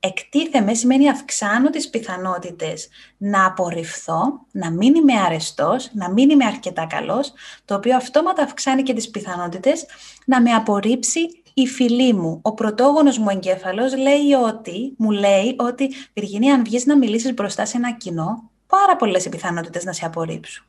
[0.00, 6.86] Εκτίθεμαι σημαίνει αυξάνω τις πιθανότητες να απορριφθώ, να μην είμαι αρεστός, να μην είμαι αρκετά
[6.86, 7.32] καλός,
[7.64, 9.86] το οποίο αυτόματα αυξάνει και τις πιθανότητες
[10.24, 12.38] να με απορρίψει η φιλή μου.
[12.42, 17.64] Ο πρωτόγονος μου εγκέφαλος λέει ότι, μου λέει ότι, Βυργινία, αν βγεις να μιλήσεις μπροστά
[17.64, 20.66] σε ένα κοινό, πάρα πολλές οι πιθανότητες να σε απορρίψουν.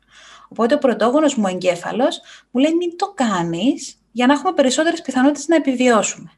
[0.48, 5.46] Οπότε ο πρωτόγονος μου εγκέφαλος μου λέει μην το κάνεις για να έχουμε περισσότερες πιθανότητες
[5.48, 6.30] να επιβιώσουμε.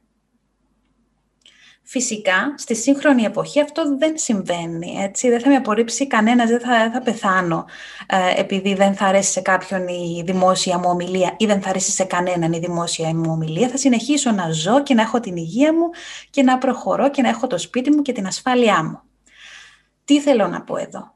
[1.93, 5.29] Φυσικά, στη σύγχρονη εποχή αυτό δεν συμβαίνει, έτσι.
[5.29, 7.65] Δεν θα με απορρίψει κανένας, δεν θα, θα πεθάνω
[8.07, 11.91] ε, επειδή δεν θα αρέσει σε κάποιον η δημόσια μου ομιλία ή δεν θα αρέσει
[11.91, 13.69] σε κανέναν η δημόσια μου ομιλία.
[13.69, 15.91] Θα συνεχίσω να ζω και να έχω την υγεία μου
[16.31, 19.01] και να προχωρώ και να έχω το σπίτι μου και την ασφάλειά μου.
[20.05, 21.15] Τι θέλω να πω εδώ;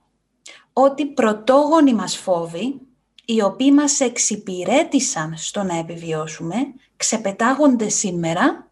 [0.72, 2.80] Ότι πρωτόγονοι μας φόβοι,
[3.24, 6.56] οι οποίοι μας εξυπηρέτησαν στο να επιβιώσουμε,
[6.96, 8.68] ξεπετάγονται σήμερα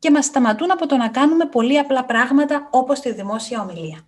[0.00, 3.98] και μας σταματούν από το να κάνουμε πολύ απλά πράγματα όπως τη δημόσια ομιλία.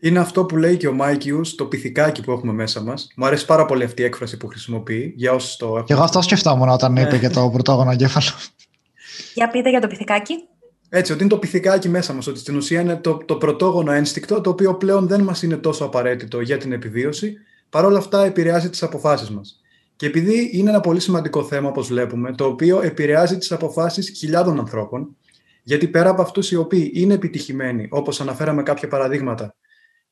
[0.00, 3.12] Είναι αυτό που λέει και ο Μάικιους, το πιθηκάκι που έχουμε μέσα μας.
[3.16, 5.84] Μου αρέσει πάρα πολύ αυτή η έκφραση που χρησιμοποιεί, για όσους το έχουν.
[5.84, 8.30] Και εγώ αυτό σκεφτόμουν όταν είπε για το πρωτόγονο εγκέφαλο.
[9.34, 10.34] Για πείτε για το πιθηκάκι.
[10.88, 14.40] Έτσι, ότι είναι το πιθηκάκι μέσα μας, ότι στην ουσία είναι το, το πρωτόγονο ένστικτο,
[14.40, 17.36] το οποίο πλέον δεν μας είναι τόσο απαραίτητο για την επιβίωση,
[17.70, 19.60] παρόλα αυτά επηρεάζει τις αποφάσεις μας.
[20.00, 24.58] Και επειδή είναι ένα πολύ σημαντικό θέμα, όπως βλέπουμε, το οποίο επηρεάζει τις αποφάσεις χιλιάδων
[24.58, 25.16] ανθρώπων,
[25.62, 29.56] γιατί πέρα από αυτούς οι οποίοι είναι επιτυχημένοι, όπως αναφέραμε κάποια παραδείγματα,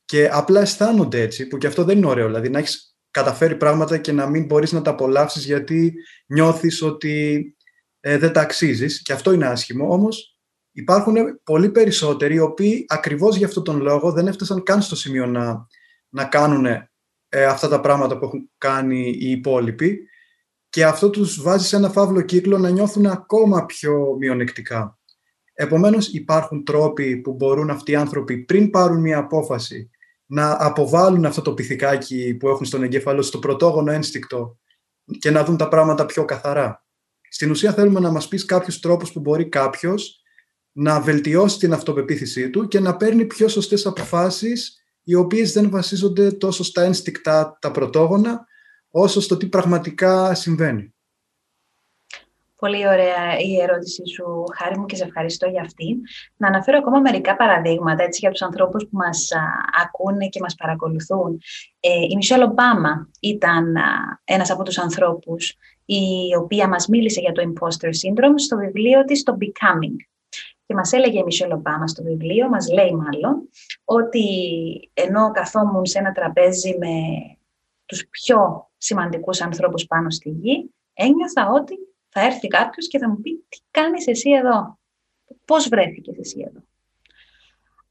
[0.05, 3.99] και απλά αισθάνονται έτσι, που και αυτό δεν είναι ωραίο, δηλαδή να έχεις καταφέρει πράγματα
[3.99, 5.95] και να μην μπορείς να τα απολαύσεις γιατί
[6.27, 7.57] νιώθεις ότι
[8.01, 10.39] ε, δεν τα αξίζεις, και αυτό είναι άσχημο, όμως
[10.73, 15.27] υπάρχουν πολύ περισσότεροι οι οποίοι ακριβώς για αυτόν τον λόγο δεν έφτασαν καν στο σημείο
[15.27, 15.67] να,
[16.09, 16.67] να κάνουν
[17.29, 20.09] ε, αυτά τα πράγματα που έχουν κάνει οι υπόλοιποι
[20.69, 24.99] και αυτό τους βάζει σε ένα φαύλο κύκλο να νιώθουν ακόμα πιο μειονεκτικά.
[25.53, 29.91] Επομένως υπάρχουν τρόποι που μπορούν αυτοί οι άνθρωποι πριν πάρουν μια απόφαση
[30.27, 34.59] να αποβάλουν αυτό το πυθικάκι που έχουν στον εγκέφαλο στο πρωτόγωνο ένστικτο
[35.19, 36.85] και να δουν τα πράγματα πιο καθαρά.
[37.31, 40.23] Στην ουσία θέλουμε να μας πεις κάποιους τρόπους που μπορεί κάποιος
[40.73, 46.31] να βελτιώσει την αυτοπεποίθησή του και να παίρνει πιο σωστές αποφάσεις οι οποίες δεν βασίζονται
[46.31, 48.47] τόσο στα ένστικτα τα πρωτόγωνα,
[48.91, 50.95] όσο στο τι πραγματικά συμβαίνει.
[52.57, 56.01] Πολύ ωραία η ερώτησή σου, Χάρη μου, και σε ευχαριστώ για αυτή.
[56.37, 59.29] Να αναφέρω ακόμα μερικά παραδείγματα έτσι, για τους ανθρώπους που μας
[59.83, 61.41] ακούνε και μας παρακολουθούν.
[61.81, 63.83] Ε, η Μισελ Ομπάμα ήταν α,
[64.25, 69.23] ένας από τους ανθρώπους η οποία μας μίλησε για το imposter syndrome στο βιβλίο της,
[69.23, 69.97] το Becoming.
[70.69, 73.49] Και μας έλεγε η Μισελ Ομπάμα στο βιβλίο, μας λέει μάλλον,
[73.85, 74.25] ότι
[74.95, 76.95] ενώ καθόμουν σε ένα τραπέζι με
[77.87, 81.75] τους πιο σημαντικούς ανθρώπους πάνω στη γη, ένιωθα ότι
[82.09, 84.79] θα έρθει κάποιος και θα μου πει τι κάνεις εσύ εδώ,
[85.45, 86.61] πώς βρέθηκες εσύ εδώ;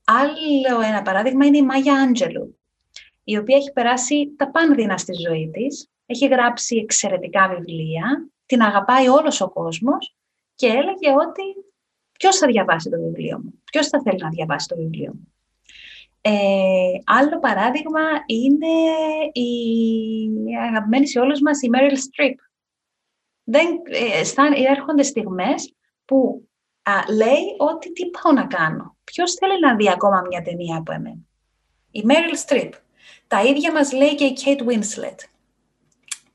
[0.03, 2.59] Άλλο ένα παράδειγμα είναι η Μάγια Άντζελου,
[3.23, 9.07] η οποία έχει περάσει τα πάνδυνα στη ζωή της, έχει γράψει εξαιρετικά βιβλία, την αγαπάει
[9.07, 10.15] όλος ο κόσμος
[10.55, 11.43] και έλεγε ότι
[12.17, 15.33] ποιος θα διαβάσει το βιβλίο μου, ποιος θα θέλει να διαβάσει το βιβλίο μου;
[16.21, 18.73] Ε, άλλο παράδειγμα είναι
[19.31, 22.35] η αγαπημένη σε όλους μας η Meryl Streep,
[23.43, 25.73] δεν, ε, έρχονται στιγμές
[26.05, 26.47] που
[27.15, 28.97] λέει ότι τι πάω να κάνω.
[29.03, 31.19] Ποιος θέλει να δει ακόμα μια ταινία από εμένα;
[31.91, 32.69] Η Meryl Streep.
[33.27, 35.15] Τα ίδια μας λέει και η Kate Winslet.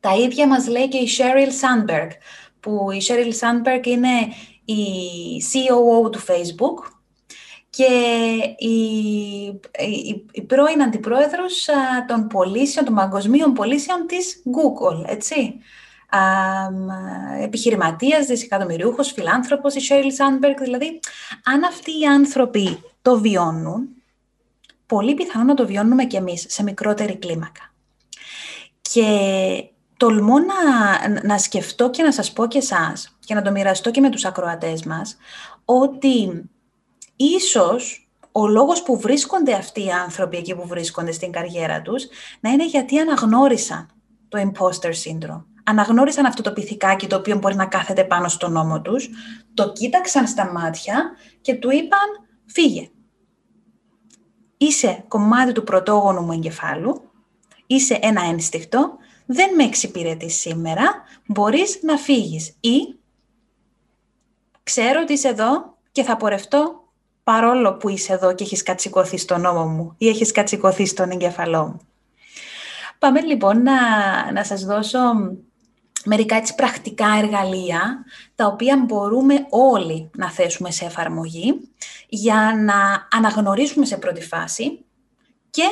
[0.00, 2.08] Τα ίδια μας λέει και η Sheryl Sandberg,
[2.60, 4.08] που η Sheryl Sandberg είναι
[4.64, 4.82] η
[5.52, 6.90] COO του Facebook
[7.70, 7.92] και
[8.58, 8.74] η,
[9.78, 11.68] η, η πρώην αντιπρόεδρος
[12.06, 15.54] των πωλήσεων, των παγκοσμίων πωλήσεων της Google, έτσι.
[16.08, 16.20] Α,
[17.42, 21.00] επιχειρηματίας, δισεκατομμυριούχος, φιλάνθρωπος, η Sheryl Sandberg, δηλαδή,
[21.44, 23.88] αν αυτοί οι άνθρωποι το βιώνουν,
[24.86, 27.72] πολύ πιθανό να το βιώνουμε κι εμείς σε μικρότερη κλίμακα.
[28.80, 29.04] Και
[30.02, 34.00] τολμώ να, να σκεφτώ και να σας πω και εσάς και να το μοιραστώ και
[34.00, 35.16] με τους ακροατές μας
[35.64, 36.44] ότι
[37.16, 42.06] ίσως ο λόγος που βρίσκονται αυτοί οι άνθρωποι εκεί που βρίσκονται στην καριέρα τους
[42.40, 43.90] να είναι γιατί αναγνώρισαν
[44.28, 45.44] το imposter syndrome.
[45.64, 49.08] Αναγνώρισαν αυτό το πυθικάκι το οποίο μπορεί να κάθεται πάνω στον νόμο τους,
[49.54, 51.10] το κοίταξαν στα μάτια
[51.40, 52.08] και του είπαν
[52.46, 52.90] φύγε.
[54.56, 57.10] Είσαι κομμάτι του πρωτόγονου μου εγκεφάλου,
[57.66, 58.96] είσαι ένα ένστικτο,
[59.32, 62.56] δεν με εξυπηρετεί σήμερα, μπορείς να φύγεις.
[62.60, 62.98] Ή
[64.62, 66.82] ξέρω ότι είσαι εδώ και θα πορευτώ
[67.24, 71.66] παρόλο που είσαι εδώ και έχεις κατσικωθεί στον νόμο μου ή έχεις κατσικωθεί στον εγκεφαλό
[71.66, 71.80] μου.
[72.98, 73.72] Πάμε λοιπόν να,
[74.32, 74.98] να σας δώσω
[76.04, 81.70] μερικά έτσι πρακτικά εργαλεία τα οποία μπορούμε όλοι να θέσουμε σε εφαρμογή
[82.08, 84.84] για να αναγνωρίσουμε σε πρώτη φάση
[85.50, 85.64] και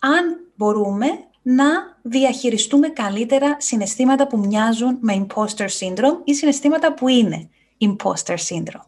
[0.00, 1.06] αν μπορούμε
[1.48, 7.48] να διαχειριστούμε καλύτερα συναισθήματα που μοιάζουν με imposter syndrome ή συναισθήματα που είναι
[7.80, 8.86] imposter syndrome.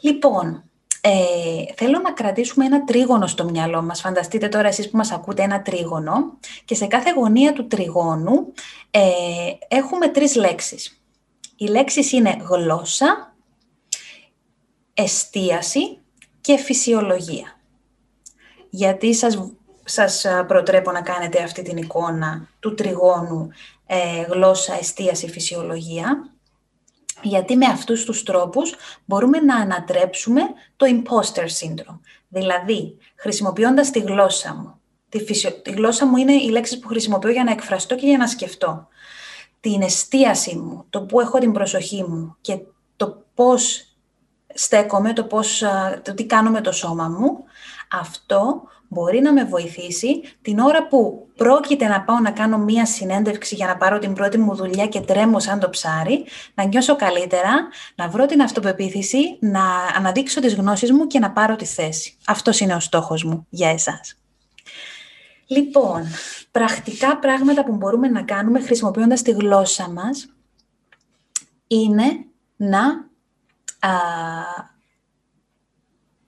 [0.00, 0.64] Λοιπόν,
[1.00, 1.10] ε,
[1.76, 4.00] θέλω να κρατήσουμε ένα τρίγωνο στο μυαλό μας.
[4.00, 8.52] Φανταστείτε τώρα εσείς που μας ακούτε ένα τρίγωνο και σε κάθε γωνία του τριγώνου
[8.90, 9.00] ε,
[9.68, 11.02] έχουμε τρεις λέξεις.
[11.56, 13.36] Οι λέξεις είναι γλώσσα,
[14.94, 15.98] εστίαση
[16.40, 17.60] και φυσιολογία.
[18.70, 23.48] Γιατί σας, σας προτρέπω να κάνετε αυτή την εικόνα του τριγώνου
[23.86, 26.34] ε, γλώσσα, εστίαση, φυσιολογία
[27.24, 30.40] γιατί με αυτούς τους τρόπους μπορούμε να ανατρέψουμε
[30.76, 31.98] το imposter syndrome.
[32.28, 34.80] Δηλαδή, χρησιμοποιώντας τη γλώσσα μου.
[35.08, 35.24] Τη,
[35.62, 38.88] τη γλώσσα μου είναι οι λέξεις που χρησιμοποιώ για να εκφραστώ και για να σκεφτώ.
[39.60, 42.58] Την εστίαση μου, το που έχω την προσοχή μου και
[42.96, 43.86] το πώς
[44.54, 45.62] στέκομαι, το, πώς,
[46.02, 47.44] το τι κάνω με το σώμα μου,
[47.90, 48.62] αυτό
[48.94, 53.66] μπορεί να με βοηθήσει την ώρα που πρόκειται να πάω να κάνω μία συνέντευξη για
[53.66, 58.08] να πάρω την πρώτη μου δουλειά και τρέμω σαν το ψάρι, να νιώσω καλύτερα, να
[58.08, 59.62] βρω την αυτοπεποίθηση, να
[59.96, 62.16] αναδείξω τις γνώσεις μου και να πάρω τη θέση.
[62.26, 64.16] Αυτός είναι ο στόχος μου για εσάς.
[65.46, 66.02] Λοιπόν,
[66.50, 70.28] πρακτικά πράγματα που μπορούμε να κάνουμε χρησιμοποιώντας τη γλώσσα μας
[71.66, 72.24] είναι
[72.56, 73.12] να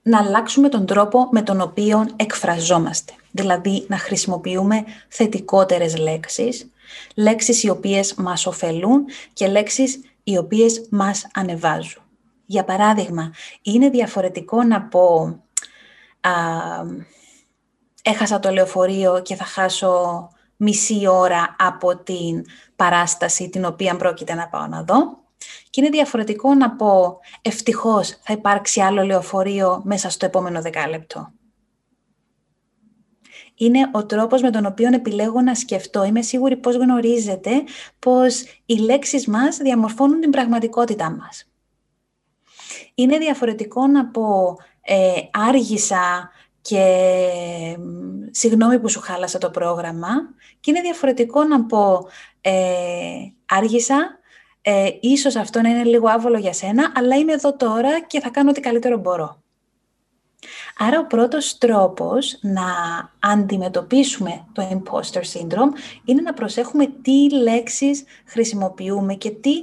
[0.07, 3.13] να αλλάξουμε τον τρόπο με τον οποίο εκφραζόμαστε.
[3.31, 6.71] Δηλαδή να χρησιμοποιούμε θετικότερες λέξεις,
[7.15, 12.01] λέξεις οι οποίες μας ωφελούν και λέξεις οι οποίες μας ανεβάζουν.
[12.45, 15.39] Για παράδειγμα, είναι διαφορετικό να πω
[16.21, 16.31] α,
[18.01, 24.47] έχασα το λεωφορείο και θα χάσω μισή ώρα από την παράσταση την οποία πρόκειται να
[24.47, 25.26] πάω να δω
[25.69, 31.31] και είναι διαφορετικό να πω ευτυχώς θα υπάρξει άλλο λεωφορείο μέσα στο επόμενο δεκάλεπτο.
[33.55, 36.03] Είναι ο τρόπος με τον οποίο επιλέγω να σκεφτώ.
[36.03, 37.63] Είμαι σίγουρη πώς γνωρίζετε
[37.99, 41.51] πως οι λέξεις μας διαμορφώνουν την πραγματικότητά μας.
[42.95, 46.29] Είναι διαφορετικό να πω ε, άργησα
[46.61, 47.77] και
[48.31, 50.09] συγγνώμη που σου χάλασα το πρόγραμμα
[50.59, 52.07] και είναι διαφορετικό να πω
[52.41, 52.53] ε,
[53.45, 54.16] άργησα,
[54.69, 58.29] ε, ίσως αυτό να είναι λίγο άβολο για σένα, αλλά είμαι εδώ τώρα και θα
[58.29, 59.41] κάνω ό,τι καλύτερο μπορώ.
[60.77, 62.63] Άρα ο πρώτος τρόπος να
[63.19, 65.71] αντιμετωπίσουμε το imposter syndrome
[66.05, 69.53] είναι να προσέχουμε τι λέξεις χρησιμοποιούμε και τι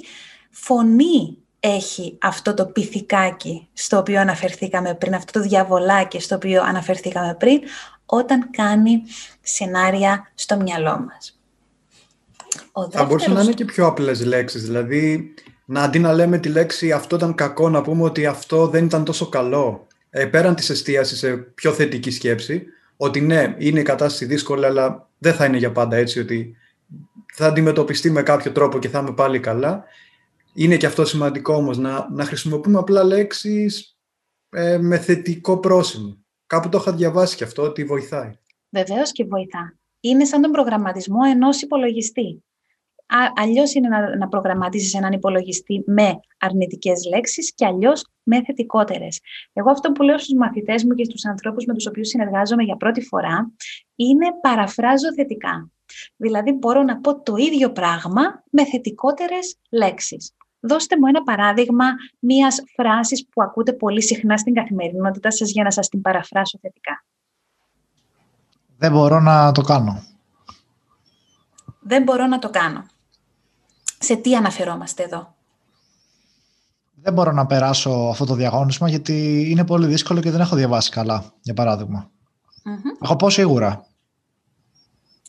[0.50, 7.34] φωνή έχει αυτό το πυθικάκι στο οποίο αναφερθήκαμε πριν, αυτό το διαβολάκι στο οποίο αναφερθήκαμε
[7.34, 7.60] πριν,
[8.06, 9.02] όταν κάνει
[9.40, 11.33] σενάρια στο μυαλό μας.
[12.90, 16.92] Θα μπορούσε να είναι και πιο απλές λέξεις, δηλαδή να αντί να λέμε τη λέξη
[16.92, 19.86] αυτό ήταν κακό, να πούμε ότι αυτό δεν ήταν τόσο καλό.
[20.10, 25.08] Ε, πέραν της εστίασης σε πιο θετική σκέψη, ότι ναι, είναι η κατάσταση δύσκολη, αλλά
[25.18, 26.56] δεν θα είναι για πάντα έτσι, ότι
[27.34, 29.84] θα αντιμετωπιστεί με κάποιο τρόπο και θα είμαι πάλι καλά.
[30.54, 33.96] Είναι και αυτό σημαντικό όμως, να, να χρησιμοποιούμε απλά λέξεις
[34.50, 36.18] ε, με θετικό πρόσημο.
[36.46, 38.30] Κάπου το είχα διαβάσει και αυτό, ότι βοηθάει.
[38.70, 42.44] Βεβαίως και βοηθά είναι σαν τον προγραμματισμό ενός υπολογιστή.
[43.34, 49.20] αλλιώς είναι να, να προγραμματίσεις έναν υπολογιστή με αρνητικές λέξεις και αλλιώς με θετικότερες.
[49.52, 52.76] Εγώ αυτό που λέω στους μαθητές μου και στους ανθρώπους με τους οποίους συνεργάζομαι για
[52.76, 53.52] πρώτη φορά
[53.96, 55.70] είναι παραφράζω θετικά.
[56.16, 60.34] Δηλαδή μπορώ να πω το ίδιο πράγμα με θετικότερες λέξεις.
[60.60, 61.84] Δώστε μου ένα παράδειγμα
[62.18, 67.04] μιας φράσης που ακούτε πολύ συχνά στην καθημερινότητα σας για να σας την παραφράσω θετικά.
[68.84, 70.02] Δεν μπορώ να το κάνω.
[71.80, 72.86] Δεν μπορώ να το κάνω.
[73.98, 75.34] Σε τι αναφερόμαστε εδώ;
[76.94, 80.90] Δεν μπορώ να περάσω αυτό το διαγώνισμα γιατί είναι πολύ δύσκολο και δεν έχω διαβάσει
[80.90, 82.10] καλά, για παράδειγμα.
[82.64, 83.02] Mm-hmm.
[83.02, 83.86] Έχω πω σίγουρα.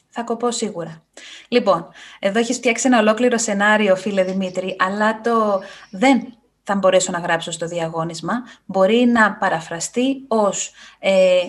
[0.09, 1.03] Θα κοπώ σίγουρα.
[1.47, 1.87] Λοιπόν,
[2.19, 7.51] εδώ έχει φτιάξει ένα ολόκληρο σενάριο, φίλε Δημήτρη, αλλά το δεν θα μπορέσω να γράψω
[7.51, 8.33] στο διαγώνισμα.
[8.65, 11.39] Μπορεί να παραφραστεί ως ε,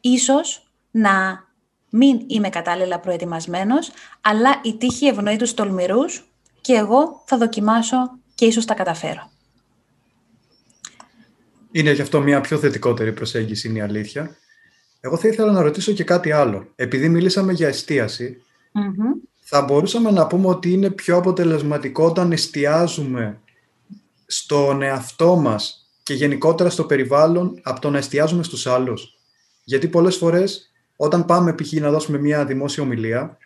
[0.00, 1.46] ίσως να
[1.90, 7.96] μην είμαι κατάλληλα προετοιμασμένος, αλλά η τύχη ευνοεί τους τολμηρούς και εγώ θα δοκιμάσω
[8.34, 9.30] και ίσως τα καταφέρω.
[11.70, 14.36] Είναι γι' αυτό μια πιο θετικότερη προσέγγιση, είναι η αλήθεια.
[15.00, 16.72] Εγώ θα ήθελα να ρωτήσω και κάτι άλλο.
[16.74, 18.42] Επειδή μιλήσαμε για εστιαση
[19.40, 23.40] θα μπορούσαμε να πούμε ότι είναι πιο αποτελεσματικό όταν εστιάζουμε
[24.26, 29.17] στον εαυτό μας και γενικότερα στο περιβάλλον από το να εστιάζουμε στους άλλους;
[29.68, 31.72] Γιατί πολλές φορές όταν πάμε π.χ.
[31.72, 33.36] να δώσουμε μια δημόσια ομιλία,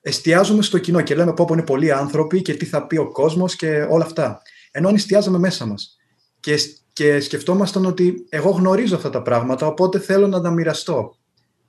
[0.00, 3.56] εστιάζουμε στο κοινό και λέμε πω είναι πολλοί άνθρωποι και τι θα πει ο κόσμος
[3.56, 4.42] και όλα αυτά.
[4.70, 5.96] Ενώ αν εστιάζαμε μέσα μας
[6.40, 6.56] και
[6.92, 11.14] και σκεφτόμασταν ότι εγώ γνωρίζω αυτά τα πράγματα, οπότε θέλω να τα μοιραστώ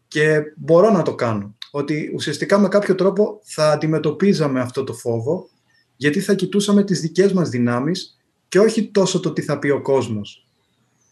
[0.08, 1.56] και μπορώ να το κάνω.
[1.71, 5.49] Ότι ουσιαστικά με κάποιο τρόπο θα αντιμετωπίζαμε αυτό το φόβο,
[5.95, 9.82] γιατί θα κοιτούσαμε τις δικές μας δυνάμεις και όχι τόσο το τι θα πει ο
[9.82, 10.51] κόσμος.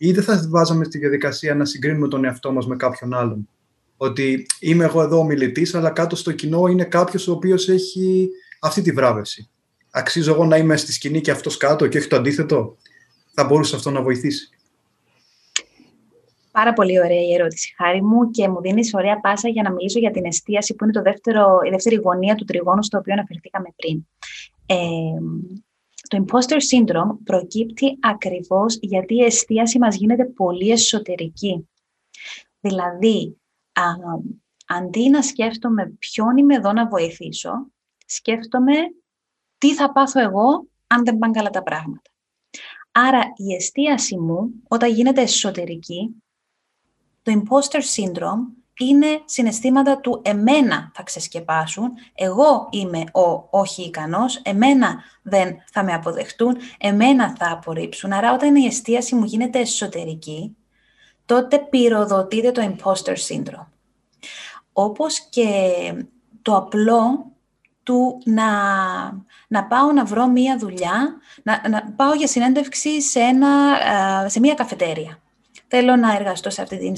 [0.02, 3.50] Ή δεν θα βάζαμε στη διαδικασία να συγκρίνουμε τον εαυτό μας με κάποιον άλλον.
[3.98, 8.30] Ότι είμαι εγώ εδώ ο μιλητής, αλλά κάτω στο κοινό είναι κάποιος ο οποίος έχει
[8.62, 9.50] αυτή τη βράβευση.
[9.92, 12.78] Αξίζω εγώ να είμαι στη σκηνή και αυτός κάτω και όχι το αντίθετο;
[13.34, 14.50] Θα μπορούσε αυτό να βοηθήσει;
[16.52, 20.00] Πάρα πολύ ωραία η ερώτηση, Χάρη μου, και μου δίνεις ωραία πάσα για να μιλήσω
[20.00, 23.70] για την εστίαση, που είναι το δεύτερο, η δεύτερη γωνία του τριγώνου, στο οποίο αναφερθήκαμε
[23.76, 24.08] πριν.
[24.66, 24.76] Ε,
[26.10, 31.70] το imposter syndrome προκύπτει ακριβώς γιατί η εστίαση μας γίνεται πολύ εσωτερική.
[32.60, 33.38] Δηλαδή,
[33.74, 33.84] α,
[34.68, 37.52] αντί να σκέφτομαι ποιον είμαι εδώ να βοηθήσω,
[38.06, 38.74] σκέφτομαι
[39.58, 42.12] τι θα πάθω εγώ αν δεν πάνε καλά τα πράγματα.
[42.92, 46.24] Άρα η εστίαση μου, όταν γίνεται εσωτερική,
[47.22, 55.04] το imposter syndrome είναι συναισθήματα του εμένα θα ξεσκεπάσουν, εγώ είμαι ο όχι ικανός, εμένα
[55.22, 58.12] δεν θα με αποδεχτούν, εμένα θα απορρίψουν.
[58.12, 60.56] Άρα όταν η εστίαση μου γίνεται εσωτερική,
[61.26, 63.68] τότε πυροδοτείται το imposter syndrome.
[64.74, 65.72] Όπως και
[66.42, 67.32] το απλό
[67.84, 68.50] του να,
[69.48, 73.50] να πάω να βρω μία δουλειά, να, να πάω για συνέντευξη σε, ένα,
[74.30, 75.20] σε μία καφετέρια.
[75.70, 76.94] Θέλω να εργαστώ σε αυτή την,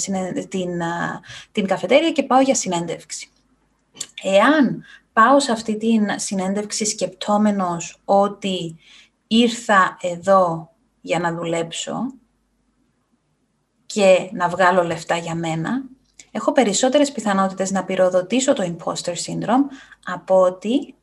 [0.49, 0.81] την,
[1.51, 3.29] την καφετέρια και πάω για συνέντευξη.
[4.23, 8.77] Εάν πάω σε αυτή την συνέντευξη σκεπτόμενος ότι
[9.27, 10.69] ήρθα εδώ
[11.01, 12.13] για να δουλέψω
[13.85, 15.83] και να βγάλω λεφτά για μένα,
[16.31, 19.65] έχω περισσότερες πιθανότητες να πυροδοτήσω το imposter syndrome
[20.05, 20.95] από ότι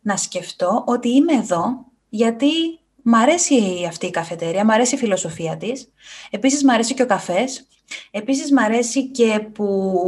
[0.00, 5.56] να σκεφτώ ότι είμαι εδώ γιατί μ' αρέσει αυτή η καφετέρια, μ' αρέσει η φιλοσοφία
[5.56, 5.92] της,
[6.30, 7.66] επίσης μ' αρέσει και ο καφές,
[8.10, 10.02] επίσης μ' αρέσει και που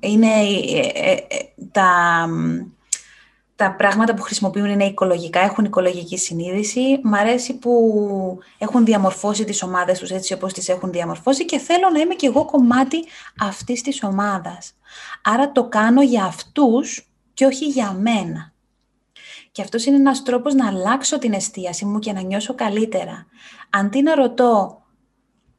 [0.00, 0.26] είναι
[0.72, 1.18] ε, ε, ε,
[1.72, 2.28] τα
[3.56, 7.00] τα πράγματα που χρησιμοποιούν είναι οικολογικά, έχουν οικολογική συνείδηση.
[7.02, 11.90] Μ' αρέσει που έχουν διαμορφώσει τις ομάδες τους έτσι όπως τις έχουν διαμορφώσει και θέλω
[11.90, 13.04] να είμαι κι εγώ κομμάτι
[13.40, 14.72] αυτής της ομάδας.
[15.22, 18.54] Άρα το κάνω για αυτούς και όχι για μένα.
[19.56, 23.26] Και αυτός είναι ένας τρόπος να αλλάξω την εστίαση μου και να νιώσω καλύτερα.
[23.70, 24.82] Αντί να ρωτώ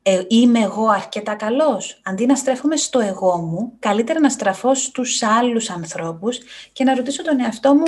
[0.02, 2.02] ε, είμαι εγώ αρκετά καλός.
[2.04, 6.38] Αντί να στρέφομαι στο εγώ μου, καλύτερα να στραφώ στους άλλους ανθρώπους
[6.74, 7.84] και να ρωτήσω τον εαυτό μου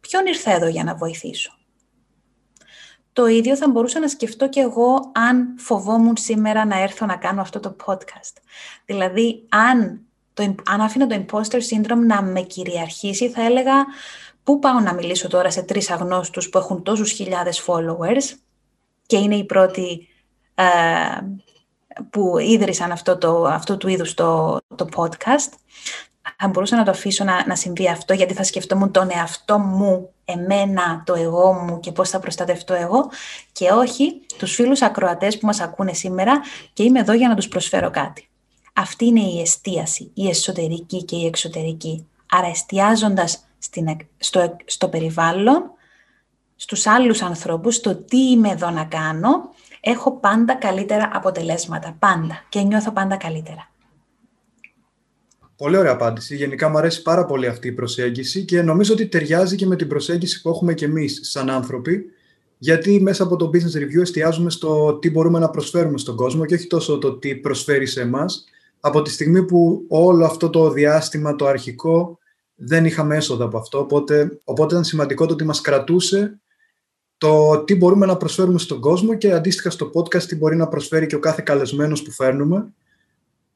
[0.00, 1.58] ποιον ήρθα εδώ για να βοηθήσω;
[3.12, 7.40] Το ίδιο θα μπορούσα να σκεφτώ και εγώ αν φοβόμουν σήμερα να έρθω να κάνω
[7.40, 8.36] αυτό το podcast.
[8.84, 10.00] Δηλαδή, αν,
[10.34, 13.86] το, αν άφηνα το imposter syndrome να με κυριαρχήσει, θα έλεγα
[14.46, 18.38] πού πάω να μιλήσω τώρα σε τρεις αγνώστους που έχουν τόσους χιλιάδες followers
[19.06, 20.08] και είναι οι πρώτοι
[20.54, 20.64] ε,
[22.10, 25.52] που ίδρυσαν αυτό, το, αυτό του είδους το, το podcast.
[26.38, 30.10] Θα μπορούσα να το αφήσω να, να συμβεί αυτό, γιατί θα σκεφτόμουν τον εαυτό μου,
[30.24, 33.10] εμένα, το εγώ μου και πώς θα προστατευτώ εγώ
[33.52, 36.40] και όχι τους φίλους ακροατές που μας ακούνε σήμερα
[36.72, 38.28] και είμαι εδώ για να τους προσφέρω κάτι.
[38.72, 42.08] Αυτή είναι η εστίαση, η εσωτερική και η εξωτερική.
[42.30, 45.70] Άρα εστιάζοντας στην, στο, στο περιβάλλον,
[46.56, 49.30] στους άλλους ανθρώπους, στο τι είμαι εδώ να κάνω,
[49.80, 51.96] έχω πάντα καλύτερα αποτελέσματα.
[51.98, 52.44] Πάντα.
[52.48, 53.70] Και νιώθω πάντα καλύτερα.
[55.56, 56.36] Πολύ ωραία απάντηση.
[56.36, 59.88] Γενικά μου αρέσει πάρα πολύ αυτή η προσέγγιση και νομίζω ότι ταιριάζει και με την
[59.88, 62.04] προσέγγιση που έχουμε και εμείς σαν άνθρωποι,
[62.58, 66.54] γιατί μέσα από το Business Review εστιάζουμε στο τι μπορούμε να προσφέρουμε στον κόσμο και
[66.54, 68.44] όχι τόσο το τι προσφέρει σε εμάς.
[68.80, 72.18] Από τη στιγμή που όλο αυτό το διάστημα, το αρχικό,
[72.56, 76.40] δεν είχαμε έσοδα από αυτό, οπότε, οπότε ήταν σημαντικό το ότι μας κρατούσε
[77.18, 81.06] το τι μπορούμε να προσφέρουμε στον κόσμο και αντίστοιχα στο podcast τι μπορεί να προσφέρει
[81.06, 82.72] και ο κάθε καλεσμένος που φέρνουμε.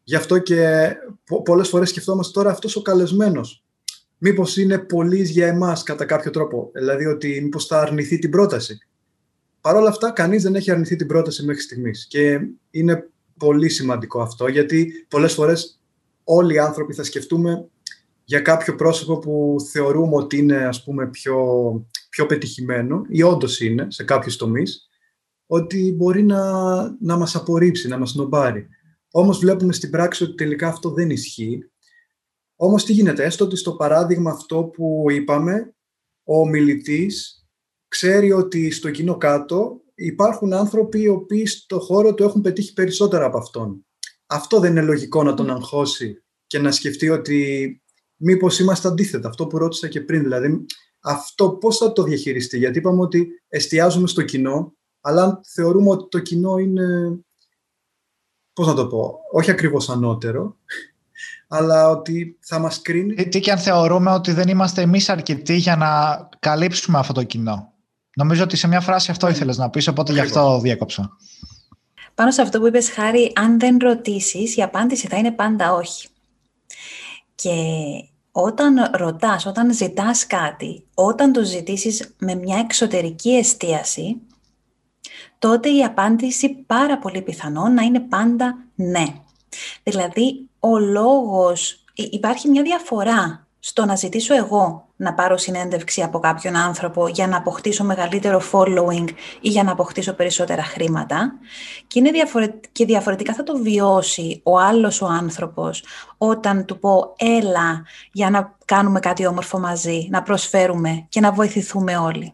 [0.05, 0.92] Γι' αυτό και
[1.44, 3.64] πολλές φορές σκεφτόμαστε τώρα αυτός ο καλεσμένος.
[4.18, 6.70] Μήπως είναι πολύ για εμάς κατά κάποιο τρόπο.
[6.74, 8.78] Δηλαδή ότι μήπως θα αρνηθεί την πρόταση.
[9.61, 12.07] Παρ' όλα αυτά, κανείς δεν έχει αρνηθεί την πρόταση μέχρι στιγμής.
[12.07, 12.40] Και
[12.70, 15.80] είναι πολύ σημαντικό αυτό, γιατί πολλές φορές
[16.24, 17.68] όλοι οι άνθρωποι θα σκεφτούμε
[18.31, 21.37] για κάποιο πρόσωπο που θεωρούμε ότι είναι ας πούμε πιο,
[22.11, 24.89] πιο πετυχημένο ή όντως είναι σε κάποιους τομείς,
[25.47, 26.43] ότι μπορεί να,
[27.01, 28.68] να μας απορρίψει, να μας νομπάρει.
[29.11, 31.70] Όμως βλέπουμε στην πράξη ότι τελικά αυτό δεν ισχύει.
[32.57, 35.74] Όμως τι γίνεται, έστω ότι στο παράδειγμα αυτό που είπαμε,
[36.24, 37.47] ο μιλητής
[37.89, 43.24] ξέρει ότι στο κοινό κάτω υπάρχουν άνθρωποι οι οποίοι στο χώρο του έχουν πετύχει περισσότερα
[43.24, 43.87] από αυτόν.
[44.26, 47.81] Αυτό δεν είναι λογικό να τον αγχώσει και να σκεφτεί ότι
[48.20, 50.22] μήπως είμαστε αντίθετα, αυτό που ρώτησα και πριν.
[50.22, 50.66] Δηλαδή,
[51.00, 56.18] αυτό πώς θα το διαχειριστεί, γιατί είπαμε ότι εστιάζουμε στο κοινό, αλλά θεωρούμε ότι το
[56.18, 57.18] κοινό είναι,
[58.52, 60.56] πώς να το πω, όχι ακριβώς ανώτερο,
[61.48, 63.14] αλλά ότι θα μας κρίνει...
[63.14, 65.88] Τι, τι και αν θεωρούμε ότι δεν είμαστε εμείς αρκετοί για να
[66.38, 67.72] καλύψουμε αυτό το κοινό.
[68.16, 71.10] Νομίζω ότι σε μια φράση αυτό ήθελες να πεις, οπότε γι' αυτό διέκοψα.
[72.14, 76.08] Πάνω σε αυτό που είπες, Χάρη, αν δεν ρωτήσεις, η απάντηση θα είναι πάντα όχι.
[77.43, 77.55] Και
[78.32, 84.20] όταν ρωτάς, όταν ζητάς κάτι, όταν το ζητήσεις με μια εξωτερική εστίαση,
[85.38, 89.05] τότε η απάντηση πάρα πολύ πιθανό να είναι πάντα ναι.
[89.82, 96.57] Δηλαδή, ο λόγος, υπάρχει μια διαφορά στο να ζητήσω εγώ να πάρω συνέντευξη από κάποιον
[96.57, 99.09] άνθρωπο για να αποκτήσω μεγαλύτερο following
[99.40, 101.32] ή για να αποκτήσω περισσότερα χρήματα
[101.86, 102.11] και, είναι
[102.72, 105.84] και διαφορετικά θα το βιώσει ο άλλος ο άνθρωπος
[106.18, 111.96] όταν του πω έλα για να κάνουμε κάτι όμορφο μαζί, να προσφέρουμε και να βοηθηθούμε
[111.96, 112.32] όλοι.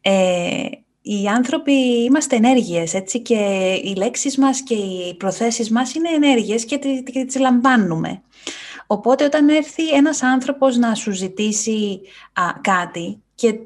[0.00, 0.64] Ε,
[1.02, 3.34] οι άνθρωποι είμαστε ενέργειες, έτσι, και
[3.84, 6.78] οι λέξεις μας και οι προθέσεις μας είναι ενέργειες και
[7.26, 8.22] τις λαμβάνουμε.
[8.90, 12.00] Οπότε όταν έρθει ένας άνθρωπος να σου ζητήσει
[12.60, 13.58] κάτι και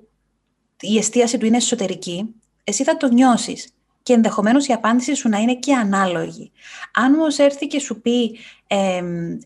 [0.81, 5.39] η εστίαση του είναι εσωτερική, εσύ θα το νιώσεις και ενδεχομένως η απάντηση σου να
[5.39, 6.53] είναι και ανάλογη.
[6.95, 8.39] Αν όμως έρθει και σου πει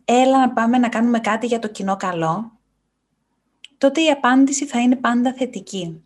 [0.04, 2.52] «έλα να πάμε να κάνουμε κάτι για το κοινό καλό»,
[3.78, 6.04] τότε η απάντηση θα είναι πάντα θετική.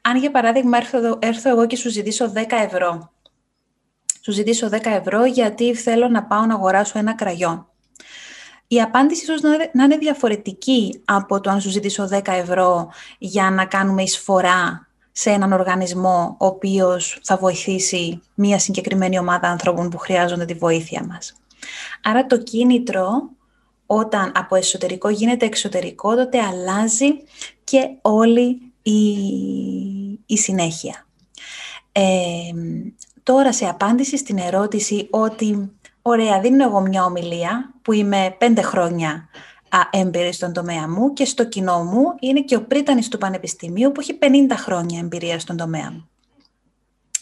[0.00, 3.12] Αν για παράδειγμα έρθω, έρθω εγώ και σου ζητήσω 10 ευρώ,
[4.20, 7.68] σου ζητήσω 10 ευρώ γιατί θέλω να πάω να αγοράσω ένα κραγιόν
[8.74, 9.40] η απάντηση ίσως
[9.72, 15.30] να είναι διαφορετική από το αν σου ζητήσω 10 ευρώ για να κάνουμε εισφορά σε
[15.30, 21.34] έναν οργανισμό ο οποίος θα βοηθήσει μία συγκεκριμένη ομάδα ανθρώπων που χρειάζονται τη βοήθεια μας.
[22.02, 23.30] Άρα το κίνητρο
[23.86, 27.06] όταν από εσωτερικό γίνεται εξωτερικό, τότε αλλάζει
[27.64, 29.00] και όλη η,
[30.26, 31.06] η συνέχεια.
[31.92, 32.02] Ε,
[33.22, 35.70] τώρα σε απάντηση στην ερώτηση ότι
[36.06, 39.28] Ωραία, δίνω εγώ μια ομιλία που είμαι πέντε χρόνια
[39.90, 44.00] έμπειρη στον τομέα μου και στο κοινό μου είναι και ο πρίτανης του Πανεπιστημίου που
[44.00, 44.26] έχει 50
[44.56, 46.08] χρόνια εμπειρία στον τομέα μου.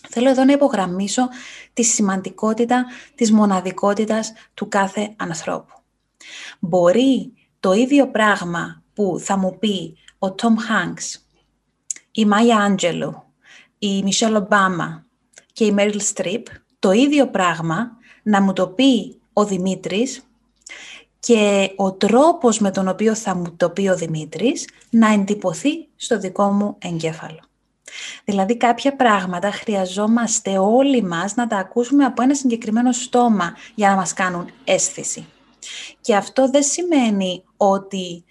[0.08, 1.28] Θέλω εδώ να υπογραμμίσω
[1.72, 5.74] τη σημαντικότητα της μοναδικότητας του κάθε ανθρώπου.
[6.58, 11.26] Μπορεί το ίδιο πράγμα που θα μου πει ο Τόμ Χάνκς,
[12.10, 13.22] η Μάια Άντζελου,
[13.78, 15.06] η Μισελ Ομπάμα
[15.52, 16.46] και η Μέριλ Στριπ,
[16.78, 20.26] το ίδιο πράγμα να μου το πει ο Δημήτρης
[21.20, 26.18] και ο τρόπος με τον οποίο θα μου το πει ο Δημήτρης να εντυπωθεί στο
[26.18, 27.40] δικό μου εγκέφαλο.
[28.24, 33.94] Δηλαδή κάποια πράγματα χρειαζόμαστε όλοι μας να τα ακούσουμε από ένα συγκεκριμένο στόμα για να
[33.94, 35.26] μας κάνουν αίσθηση.
[36.00, 38.24] Και αυτό δεν σημαίνει ότι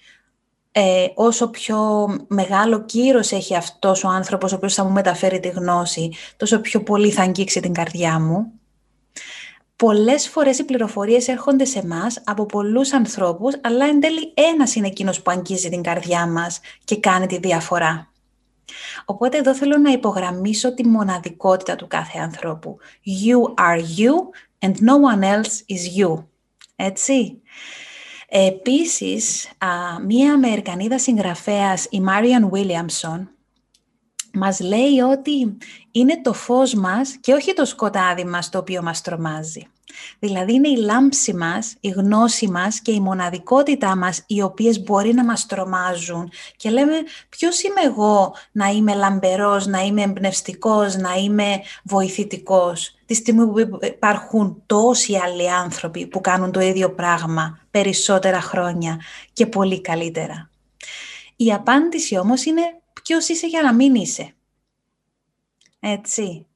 [0.72, 5.48] ε, όσο πιο μεγάλο κύρος έχει αυτός ο άνθρωπος ο οποίος θα μου μεταφέρει τη
[5.48, 8.52] γνώση, τόσο πιο πολύ θα αγγίξει την καρδιά μου
[9.82, 14.88] πολλές φορές οι πληροφορίες έρχονται σε εμάς από πολλούς ανθρώπους, αλλά εν τέλει ένας είναι
[14.88, 18.12] εκείνος που αγγίζει την καρδιά μας και κάνει τη διαφορά.
[19.06, 22.78] Οπότε εδώ θέλω να υπογραμμίσω τη μοναδικότητα του κάθε ανθρώπου.
[23.06, 24.14] You are you
[24.60, 26.24] and no one else is you.
[26.76, 27.42] Έτσι.
[28.30, 29.50] Επίσης,
[30.08, 33.28] μία Αμερικανίδα συγγραφέας, η Marian Williamson,
[34.34, 35.58] μας λέει ότι
[35.92, 39.68] είναι το φως μας και όχι το σκοτάδι μας το οποίο μας τρομάζει.
[40.20, 45.14] Δηλαδή είναι η λάμψη μας, η γνώση μας και η μοναδικότητά μας οι οποίες μπορεί
[45.14, 46.96] να μας τρομάζουν και λέμε
[47.30, 53.80] ποιος είμαι εγώ να είμαι λαμπερός, να είμαι εμπνευστικός, να είμαι βοηθητικός; Τη στιγμή που
[53.82, 59.00] υπάρχουν τόσοι άλλοι άνθρωποι που κάνουν το ίδιο πράγμα περισσότερα χρόνια
[59.34, 60.50] και πολύ καλύτερα.
[61.36, 62.81] Η απάντηση όμως είναι
[63.12, 64.34] ποιος είσαι για να μην είσαι.
[65.80, 66.48] Έτσι.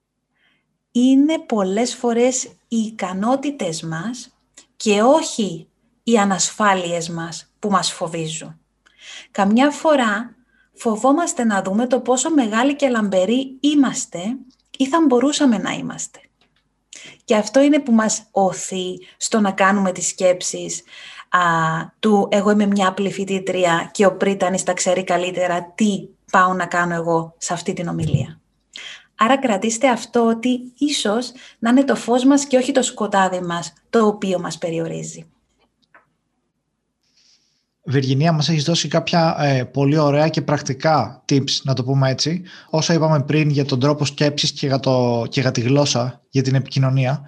[0.92, 4.38] Είναι πολλές φορές οι ικανότητες μας
[4.76, 5.68] και όχι
[6.04, 8.60] οι ανασφάλειες μας που μας φοβίζουν.
[9.32, 10.36] Καμιά φορά
[10.74, 14.20] φοβόμαστε να δούμε το πόσο μεγάλοι και λαμπεροί είμαστε
[14.78, 16.20] ή θα μπορούσαμε να είμαστε.
[17.26, 20.84] Και αυτό είναι που μας οθεί στο να κάνουμε τις σκέψεις
[21.30, 21.40] α,
[22.00, 26.66] του «εγώ είμαι μια απλή φοιτήτρια και ο Πρίτανης τα ξέρει καλύτερα τι πάω να
[26.66, 28.40] κάνω εγώ σε αυτή την ομιλία».
[29.18, 33.74] Άρα κρατήστε αυτό ότι ίσως να είναι το φως μας και όχι το σκοτάδι μας
[33.90, 35.26] το οποίο μας περιορίζει.
[37.88, 42.44] Βιργινία, μας έχεις δώσει κάποια ε, πολύ ωραία και πρακτικά tips, να το πούμε έτσι.
[42.70, 46.42] Όσα είπαμε πριν για τον τρόπο σκέψης και για, το, και για τη γλώσσα, για
[46.42, 47.22] την επικοινωνία.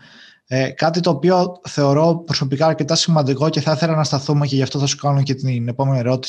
[0.50, 4.62] Ε, κάτι το οποίο θεωρώ προσωπικά αρκετά σημαντικό και θα ήθελα να σταθούμε και γι'
[4.62, 6.20] αυτό θα σου κάνω και την επόμενη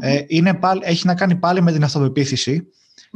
[0.00, 2.66] Ε, είναι πάλι, έχει να κάνει πάλι με την αυτοπεποίθηση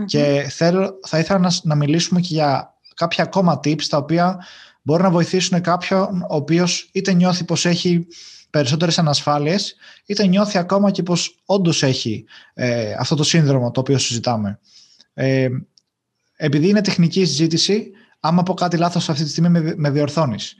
[0.04, 4.38] και θέλω, θα ήθελα να, να μιλήσουμε και για κάποια ακόμα tips τα οποία
[4.82, 8.06] μπορεί να βοηθήσουν κάποιον ο οποίος είτε νιώθει πως έχει
[8.50, 9.74] περισσότερες ανασφάλειες
[10.06, 12.24] είτε νιώθει ακόμα και πως όντως έχει
[12.54, 14.58] ε, αυτό το σύνδρομο το οποίο συζητάμε.
[15.14, 15.48] Ε,
[16.36, 17.90] επειδή είναι τεχνική συζήτηση,
[18.20, 20.54] άμα πω κάτι λάθος αυτή τη στιγμή με, με διορθώνεις.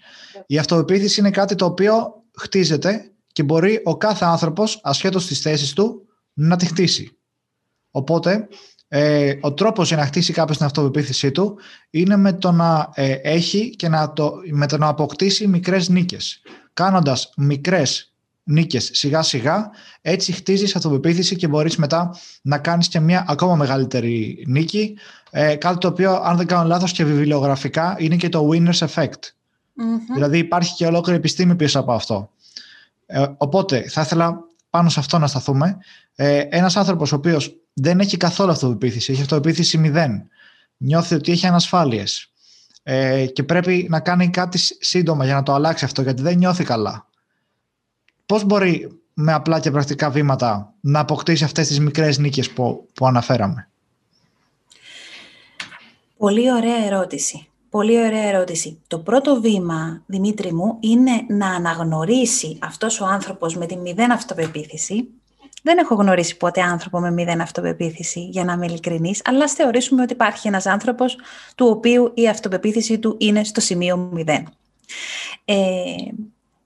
[0.46, 5.72] Η αυτοπεποίθηση είναι κάτι το οποίο χτίζεται και μπορεί ο κάθε άνθρωπος ασχέτως της θέσης
[5.72, 7.18] του να τη χτίσει.
[7.90, 8.48] Οπότε
[8.88, 11.59] ε, ο τρόπος για να χτίσει κάποιος την αυτοπεποίθησή του
[11.90, 16.42] είναι με το να ε, έχει και να το, με το να αποκτήσει μικρές νίκες.
[16.72, 18.12] Κάνοντας μικρές
[18.49, 19.70] νίκες σιγά σιγά,
[20.01, 24.96] έτσι χτίζεις αυτοπεποίθηση και μπορείς μετά να κάνεις και μια ακόμα μεγαλύτερη νίκη.
[25.30, 29.22] Ε, κάτι το οποίο, αν δεν κάνω λάθος και βιβλιογραφικά, είναι και το winner's effect.
[30.14, 32.30] Δηλαδή υπάρχει και ολόκληρη επιστήμη πίσω από αυτό.
[33.07, 35.78] Ε, οπότε θα ήθελα πάνω σε αυτό να σταθούμε.
[36.14, 40.28] Ε, ένας άνθρωπος ο οποίος δεν έχει καθόλου αυτοπεποίθηση, έχει αυτοπεποίθηση μηδέν,
[40.76, 42.32] νιώθει ότι έχει ανασφάλειες
[42.82, 46.64] ε, και πρέπει να κάνει κάτι σύντομα για να το αλλάξει αυτό γιατί δεν νιώθει
[46.64, 47.07] καλά.
[48.29, 53.07] Πώς μπορεί με απλά και πρακτικά βήματα να αποκτήσει αυτές τις μικρές νίκες που, που
[53.07, 53.68] αναφέραμε;
[56.16, 57.47] Πολύ ωραία ερώτηση.
[57.70, 58.81] Πολύ ωραία ερώτηση.
[58.87, 65.09] Το πρώτο βήμα, Δημήτρη μου, είναι να αναγνωρίσει αυτός ο άνθρωπος με τη μηδέν αυτοπεποίθηση
[65.62, 70.03] δεν έχω γνωρίσει ποτέ άνθρωπο με μηδέν αυτοπεποίθηση, για να είμαι ειλικρινής, αλλά ας θεωρήσουμε
[70.03, 71.16] ότι υπάρχει ένας άνθρωπος
[71.55, 74.49] του οποίου η αυτοπεποίθηση του είναι στο σημείο μηδέν.
[75.45, 75.55] Ε,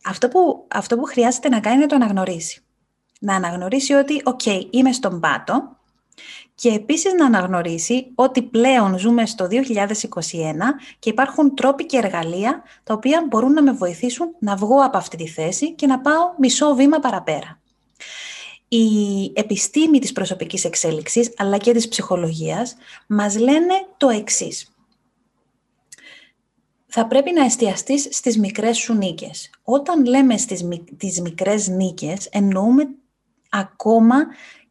[0.05, 2.61] αυτό, που, αυτό που χρειάζεται να κάνει είναι να το αναγνωρίσει.
[3.20, 5.76] Να αναγνωρίσει ότι, οκ, είμαι στον πάτο
[6.55, 9.55] και επίσης να αναγνωρίσει ότι πλέον ζούμε στο 2021
[10.98, 15.16] και υπάρχουν τρόποι και εργαλεία τα οποία μπορούν να με βοηθήσουν να βγω από αυτή
[15.16, 17.62] τη θέση και να πάω μισό βήμα παραπέρα
[18.74, 22.76] η επιστήμη της προσωπικής εξέλιξης, αλλά και της ψυχολογίας,
[23.07, 24.72] μας λένε το εξής.
[26.95, 29.51] Θα πρέπει να εστιαστείς στις μικρές σου νίκες.
[29.64, 32.88] Όταν λέμε στις τις μικρές νίκες, εννοούμε
[33.51, 34.16] ακόμα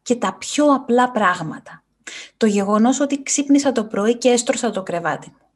[0.02, 1.82] και τα πιο απλά πράγματα.
[2.36, 5.46] Το γεγονός ότι ξύπνησα το πρωί και έστρωσα το κρεβάτι μου.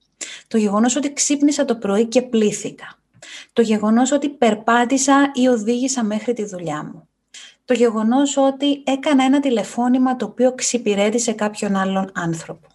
[0.48, 2.98] Το γεγονός ότι ξύπνησα το πρωί και πλήθηκα.
[3.52, 7.08] Το γεγονός ότι περπάτησα ή οδήγησα μέχρι τη δουλειά μου
[7.66, 12.68] το γεγονός ότι έκανα ένα τηλεφώνημα το οποίο εξυπηρέτησε κάποιον άλλον άνθρωπο.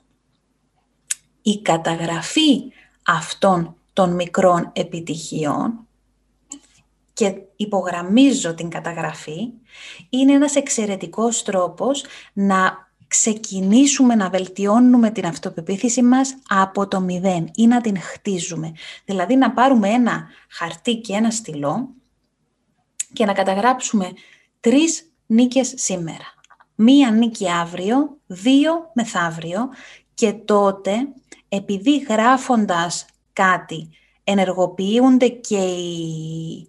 [1.42, 2.72] Η καταγραφή
[3.06, 5.88] αυτών των μικρών επιτυχιών
[7.14, 9.50] και υπογραμμίζω την καταγραφή,
[10.10, 17.68] είναι ένας εξαιρετικός τρόπος να ξεκινήσουμε να βελτιώνουμε την αυτοπεποίθηση μας από το μηδέν ή
[17.68, 18.72] να την χτίζουμε.
[19.06, 21.90] Δηλαδή να πάρουμε ένα χαρτί και ένα στυλό
[23.14, 24.12] και να καταγράψουμε
[24.60, 26.34] τρεις νίκες σήμερα.
[26.76, 29.70] Μία νίκη αύριο, δύο μεθαύριο
[30.14, 30.92] και τότε
[31.50, 33.90] επειδή γράφοντας κάτι
[34.24, 36.68] ενεργοποιούνται και οι...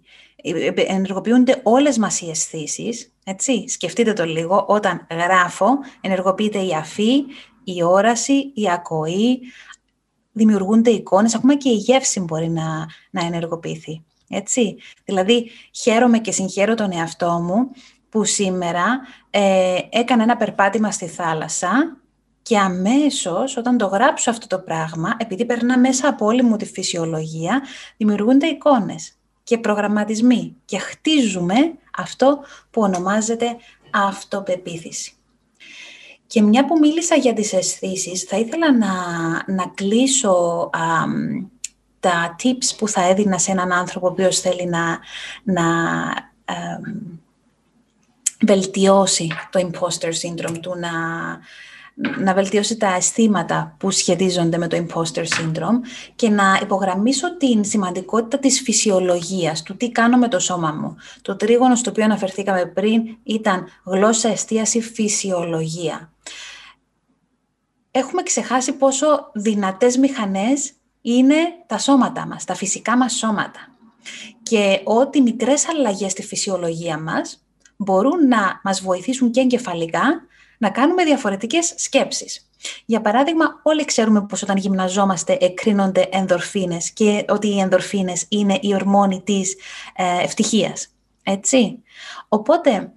[0.75, 3.13] ενεργοποιούνται όλες μας οι αισθήσεις.
[3.23, 5.67] έτσι, σκεφτείτε το λίγο, όταν γράφω
[6.01, 7.23] ενεργοποιείται η αφή,
[7.63, 9.39] η όραση, η ακοή,
[10.31, 14.03] δημιουργούνται εικόνες, ακόμα και η γεύση μπορεί να, να ενεργοποιηθεί.
[14.29, 14.77] Έτσι.
[15.05, 17.71] Δηλαδή, χαίρομαι και συγχαίρω τον εαυτό μου
[18.09, 21.97] που σήμερα ε, έκανα ένα περπάτημα στη θάλασσα
[22.43, 26.65] και αμέσως όταν το γράψω αυτό το πράγμα, επειδή περνά μέσα από όλη μου τη
[26.65, 27.61] φυσιολογία,
[27.97, 31.55] δημιουργούνται εικόνες και προγραμματισμοί και χτίζουμε
[31.97, 32.39] αυτό
[32.71, 33.55] που ονομάζεται
[33.91, 35.13] αυτοπεποίθηση.
[36.27, 38.93] Και μια που μίλησα για τις αισθήσεις, θα ήθελα να,
[39.53, 40.69] να κλείσω
[41.99, 44.99] τα tips που θα έδινα σε έναν άνθρωπο ο οποίος θέλει να,
[45.43, 45.63] να
[48.45, 50.91] βελτιώσει το imposter syndrome του, να,
[51.95, 55.79] να βελτιώσει τα αισθήματα που σχετίζονται με το imposter syndrome
[56.15, 60.95] και να υπογραμμίσω την σημαντικότητα της φυσιολογίας, του τι κάνω με το σώμα μου.
[61.21, 66.11] Το τρίγωνο στο οποίο αναφερθήκαμε πριν ήταν γλώσσα, εστίαση, φυσιολογία.
[67.91, 70.71] Έχουμε ξεχάσει πόσο δυνατές μηχανές
[71.01, 71.35] είναι
[71.67, 73.67] τα σώματα μας, τα φυσικά μας σώματα.
[74.43, 77.45] Και ότι μικρές αλλαγές στη φυσιολογία μας
[77.77, 80.25] μπορούν να μας βοηθήσουν και εγκεφαλικά
[80.63, 82.49] να κάνουμε διαφορετικές σκέψεις.
[82.85, 88.73] Για παράδειγμα, όλοι ξέρουμε πως όταν γυμναζόμαστε εκρίνονται ενδορφίνες και ότι οι ενδορφίνες είναι η
[88.73, 89.55] ορμόνη της
[89.95, 90.87] ε, ευτυχίας.
[91.23, 91.83] Έτσι.
[92.27, 92.91] Οπότε,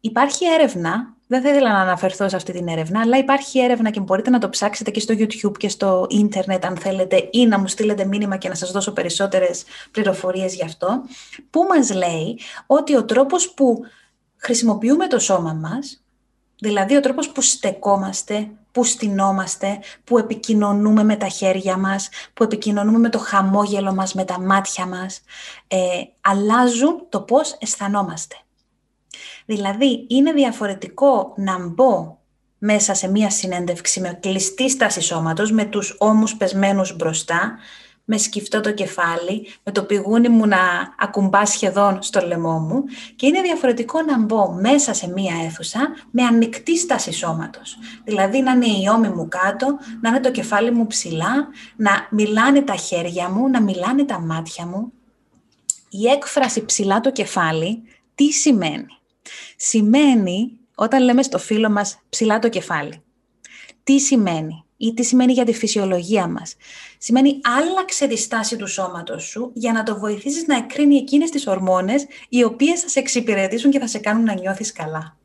[0.00, 4.00] υπάρχει έρευνα δεν θα ήθελα να αναφερθώ σε αυτή την έρευνα, αλλά υπάρχει έρευνα και
[4.00, 7.66] μπορείτε να το ψάξετε και στο YouTube και στο ίντερνετ αν θέλετε ή να μου
[7.66, 11.02] στείλετε μήνυμα και να σας δώσω περισσότερες πληροφορίες γι' αυτό,
[11.50, 13.80] που μας λέει ότι ο τρόπος που
[14.36, 16.03] χρησιμοποιούμε το σώμα μας,
[16.58, 22.98] δηλαδή ο τρόπος που στεκόμαστε, που στυνόμαστε, που επικοινωνούμε με τα χέρια μας, που επικοινωνούμε
[22.98, 25.20] με το χαμόγελο μας, με τα μάτια μας,
[25.68, 25.78] ε,
[26.20, 28.36] αλλάζουν το πώς αισθανόμαστε.
[29.46, 32.18] Δηλαδή, είναι διαφορετικό να μπω
[32.58, 37.58] μέσα σε μία συνέντευξη με κλειστή στάση σώματος, με τους ώμους πεσμένους μπροστά,
[38.04, 40.58] με σκυφτό το κεφάλι, με το πηγούνι μου να
[40.98, 42.84] ακουμπά σχεδόν στο λαιμό μου
[43.16, 47.78] και είναι διαφορετικό να μπω μέσα σε μία αίθουσα με ανοιχτή στάση σώματος.
[48.04, 52.62] Δηλαδή να είναι οι ώμοι μου κάτω, να είναι το κεφάλι μου ψηλά, να μιλάνε
[52.62, 54.92] τα χέρια μου, να μιλάνε τα μάτια μου.
[55.88, 57.82] Η έκφραση ψηλά το κεφάλι
[58.14, 58.98] τι σημαίνει;
[59.56, 63.02] Σημαίνει, όταν λέμε στο φίλο μας ψηλά το κεφάλι,
[63.84, 66.56] τι σημαίνει; Ή τι σημαίνει για τη φυσιολογία μας.
[66.98, 71.46] Σημαίνει άλλαξε τη στάση του σώματος σου για να το βοηθήσεις να εκρίνει εκείνες τις
[71.46, 75.16] ορμόνες οι οποίες θα σε εξυπηρετήσουν και θα σε κάνουν να νιώθεις καλά.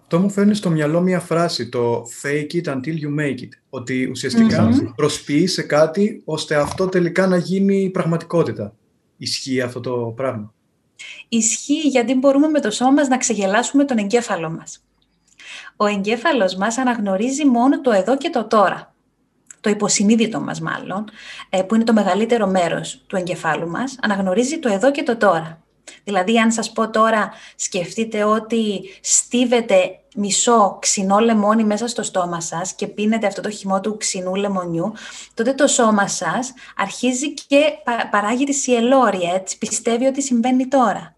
[0.00, 3.48] Αυτό μου φέρνει στο μυαλό μια φράση, το fake it until you make it.
[3.70, 5.62] Ότι ουσιαστικά mm-hmm.
[5.66, 8.74] κάτι ώστε αυτό τελικά να γίνει πραγματικότητα.
[9.16, 10.54] Ισχύει αυτό το πράγμα;
[11.28, 14.84] Ισχύει γιατί μπορούμε με το σώμα μας να ξεγελάσουμε τον εγκέφαλο μας.
[15.76, 18.94] Ο εγκέφαλος μας αναγνωρίζει μόνο το εδώ και το τώρα.
[19.60, 21.04] Το υποσυνείδητο μας μάλλον,
[21.48, 25.64] ε, που είναι το μεγαλύτερο μέρος του εγκεφάλου μας, αναγνωρίζει το εδώ και το τώρα.
[26.04, 32.74] Δηλαδή, αν σας πω τώρα, σκεφτείτε ότι στίβετε μισό ξινό λεμόνι μέσα στο στόμα σας
[32.74, 34.92] και πίνετε αυτό το χυμό του ξινού λεμονιού,
[35.34, 37.62] τότε το σώμα σας αρχίζει και
[38.10, 41.13] παράγει τη σιελόρια, έτσι, πιστεύει ότι συμβαίνει τώρα.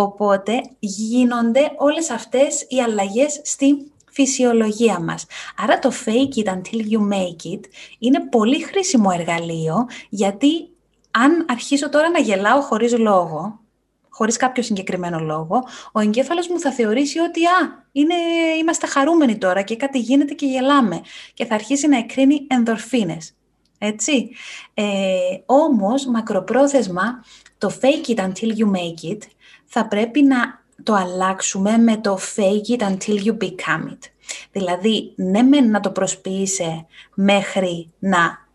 [0.00, 5.26] Οπότε γίνονται όλες αυτές οι αλλαγές στη φυσιολογία μας.
[5.56, 7.60] Άρα το fake it until you make it
[7.98, 10.68] είναι πολύ χρήσιμο εργαλείο γιατί
[11.10, 13.60] αν αρχίσω τώρα να γελάω χωρίς λόγο,
[14.08, 18.14] χωρίς κάποιο συγκεκριμένο λόγο, ο εγκέφαλος μου θα θεωρήσει ότι α, είναι,
[18.60, 21.00] είμαστε χαρούμενοι τώρα και κάτι γίνεται και γελάμε
[21.34, 23.32] και θα αρχίσει να εκρίνει ενδορφίνες.
[23.78, 24.30] Έτσι.
[24.74, 24.84] Ε,
[25.46, 27.24] όμως, μακροπρόθεσμα,
[27.58, 29.18] το fake it until you make it
[29.68, 34.10] θα πρέπει να το αλλάξουμε με το fake it until you become it.
[34.52, 38.46] Δηλαδή, ναι μεν να το προσποιείσαι μέχρι να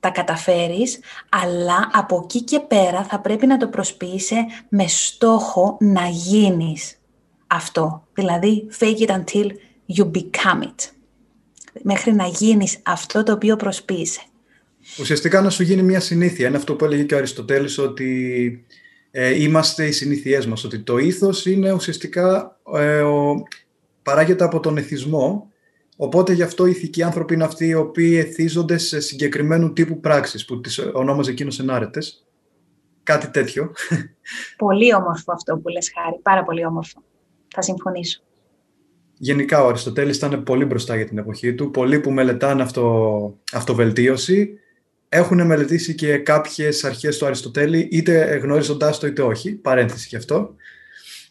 [0.00, 4.36] τα καταφέρεις, αλλά από εκεί και πέρα θα πρέπει να το προσποιείσαι
[4.68, 6.98] με στόχο να γίνεις
[7.46, 8.06] αυτό.
[8.14, 9.46] Δηλαδή, fake it until
[9.96, 10.90] you become it.
[11.82, 14.20] Μέχρι να γίνεις αυτό το οποίο προσποιείσαι.
[15.00, 16.46] Ουσιαστικά να σου γίνει μια συνήθεια.
[16.46, 18.64] Είναι αυτό που έλεγε και ο Αριστοτέλης ότι
[19.18, 20.64] ε, είμαστε οι συνήθειές μας.
[20.64, 23.42] Ότι το ήθος είναι ουσιαστικά ε, ο,
[24.02, 25.50] παράγεται από τον εθισμό
[25.96, 30.44] Οπότε γι' αυτό οι ηθικοί άνθρωποι είναι αυτοί οι οποίοι εθίζονται σε συγκεκριμένου τύπου πράξεις
[30.44, 32.26] που τις ονόμαζε εκείνος ενάρετες.
[33.02, 33.72] Κάτι τέτοιο.
[34.56, 37.02] Πολύ όμορφο αυτό που λες Χάρη, πάρα πολύ όμορφο.
[37.54, 38.20] Θα συμφωνήσω.
[39.18, 41.70] Γενικά ο Αριστοτέλης ήταν πολύ μπροστά για την εποχή του.
[41.70, 44.58] Πολλοί που μελετάνε αυτό, αυτοβελτίωση
[45.16, 50.54] έχουν μελετήσει και κάποιες αρχές του Αριστοτέλη, είτε γνωρίζοντάς το είτε όχι, παρένθεση γι' αυτό.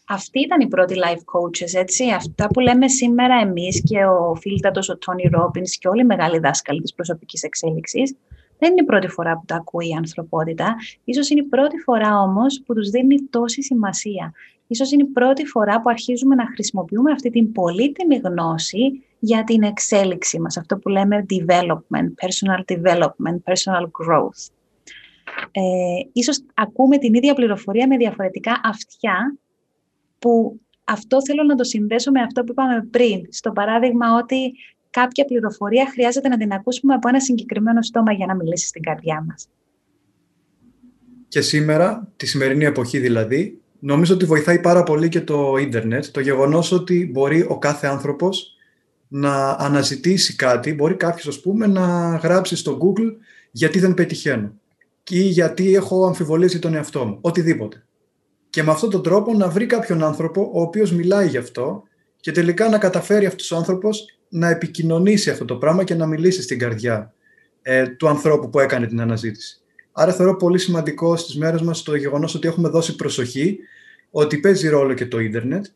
[0.08, 2.04] Αυτοί ήταν οι πρώτοι life coaches, έτσι.
[2.10, 6.38] Αυτά που λέμε σήμερα εμείς και ο Φίλτατος, ο Τόνι Ρόμπινς και όλοι οι μεγάλοι
[6.38, 8.14] δάσκαλοι της προσωπικής εξέλιξης,
[8.58, 10.74] Δεν είναι η πρώτη φορά που το ακούει η ανθρωπότητα.
[11.04, 14.32] Ίσως είναι η πρώτη φορά όμως που τους δίνει τόση σημασία.
[14.66, 19.62] Ίσως είναι η πρώτη φορά που αρχίζουμε να χρησιμοποιούμε αυτή την πολύτιμη γνώση για την
[19.62, 20.56] εξέλιξη μας.
[20.56, 24.50] Αυτό που λέμε development, personal development, personal growth.
[25.50, 25.60] Ε,
[26.12, 29.36] ίσως ακούμε την ίδια πληροφορία με διαφορετικά αυτιά
[30.18, 33.26] που αυτό θέλω να το συνδέσω με αυτό που είπαμε πριν.
[33.30, 34.52] Στο παράδειγμα ότι
[34.90, 39.24] κάποια πληροφορία χρειάζεται να την ακούσουμε από ένα συγκεκριμένο στόμα για να μιλήσει στην καρδιά
[39.28, 39.48] μας.
[41.28, 46.20] Και σήμερα, τη σημερινή εποχή δηλαδή, νομίζω ότι βοηθάει πάρα πολύ και το ίντερνετ, το
[46.20, 48.56] γεγονός ότι μπορεί ο κάθε άνθρωπος
[49.08, 53.12] να αναζητήσει κάτι, μπορεί κάποιος, ας πούμε, να γράψει στο Google
[53.50, 54.52] γιατί δεν πετυχαίνω
[55.10, 57.84] ή γιατί έχω αμφιβολίες για τον εαυτό μου, οτιδήποτε.
[58.50, 61.82] Και με αυτόν τον τρόπο να βρει κάποιον άνθρωπο ο οποίος μιλάει γι' αυτό
[62.20, 66.42] και τελικά να καταφέρει αυτός ο άνθρωπος να επικοινωνήσει αυτό το πράγμα και να μιλήσει
[66.42, 67.14] στην καρδιά
[67.62, 69.60] ε, του ανθρώπου που έκανε την αναζήτηση.
[69.98, 73.58] Άρα θεωρώ πολύ σημαντικό στις μέρες μας το γεγονός ότι έχουμε δώσει προσοχή,
[74.10, 75.66] ότι παίζει ρόλο και το ίντερνετ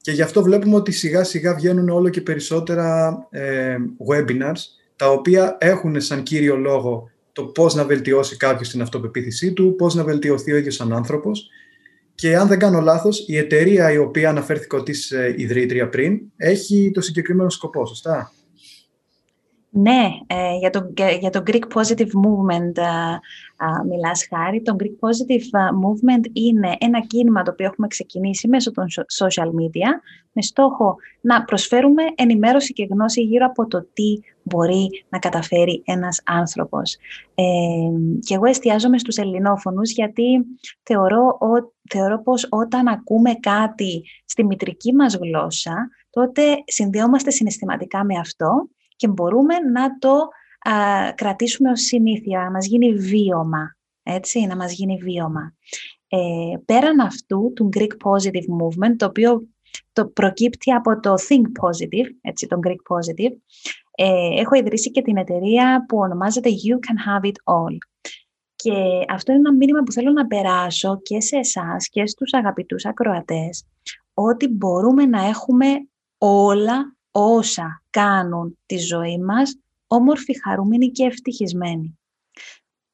[0.00, 3.76] και γι' αυτό βλέπουμε ότι σιγά σιγά βγαίνουν όλο και περισσότερα ε,
[4.08, 4.60] webinars
[4.96, 9.94] τα οποία έχουν σαν κύριο λόγο το πώς να βελτιώσει κάποιος την αυτοπεποίθησή του, πώς
[9.94, 11.48] να βελτιωθεί ο ίδιος σαν άνθρωπος.
[12.14, 16.90] Και αν δεν κάνω λάθος, η εταιρεία η οποία αναφέρθηκε ότι είσαι ιδρύτρια πριν, έχει
[16.94, 18.32] το συγκεκριμένο σκοπό, σωστά;
[19.74, 23.12] Ναι, ε, για, το, για το Greek Positive Movement ε,
[23.64, 24.62] ε, μιλάς χάρη.
[24.62, 25.44] Το Greek Positive
[25.84, 28.86] Movement είναι ένα κίνημα το οποίο έχουμε ξεκινήσει μέσω των
[29.18, 29.88] social media
[30.32, 36.22] με στόχο να προσφέρουμε ενημέρωση και γνώση γύρω από το τι μπορεί να καταφέρει ένας
[36.24, 36.96] άνθρωπος.
[37.34, 37.42] Ε,
[38.20, 40.44] και εγώ εστιάζομαι στους ελληνόφωνους γιατί
[40.82, 48.18] θεωρώ, ο, θεωρώ πως όταν ακούμε κάτι στη μητρική μας γλώσσα, τότε συνδυόμαστε συναισθηματικά με
[48.18, 50.28] αυτό και μπορούμε να το
[51.14, 55.54] κρατήσουμε ως συνήθεια, να μας γίνει βίωμα, έτσι, να μας γίνει βίωμα.
[56.08, 59.48] Ε, πέραν αυτού, του Greek Positive Movement, το οποίο
[59.92, 63.32] το προκύπτει από το Think Positive, έτσι, τον Greek Positive,
[63.94, 67.76] ε, έχω ιδρύσει και την εταιρεία που ονομάζεται You Can Have It All.
[68.54, 72.84] Και αυτό είναι ένα μήνυμα που θέλω να περάσω και σε εσάς και στους αγαπητούς
[72.84, 73.64] ακροατές,
[74.14, 75.66] ότι μπορούμε να έχουμε
[76.18, 81.98] όλα όσα κάνουν τη ζωή μας όμορφη, χαρούμενη και ευτυχισμένη.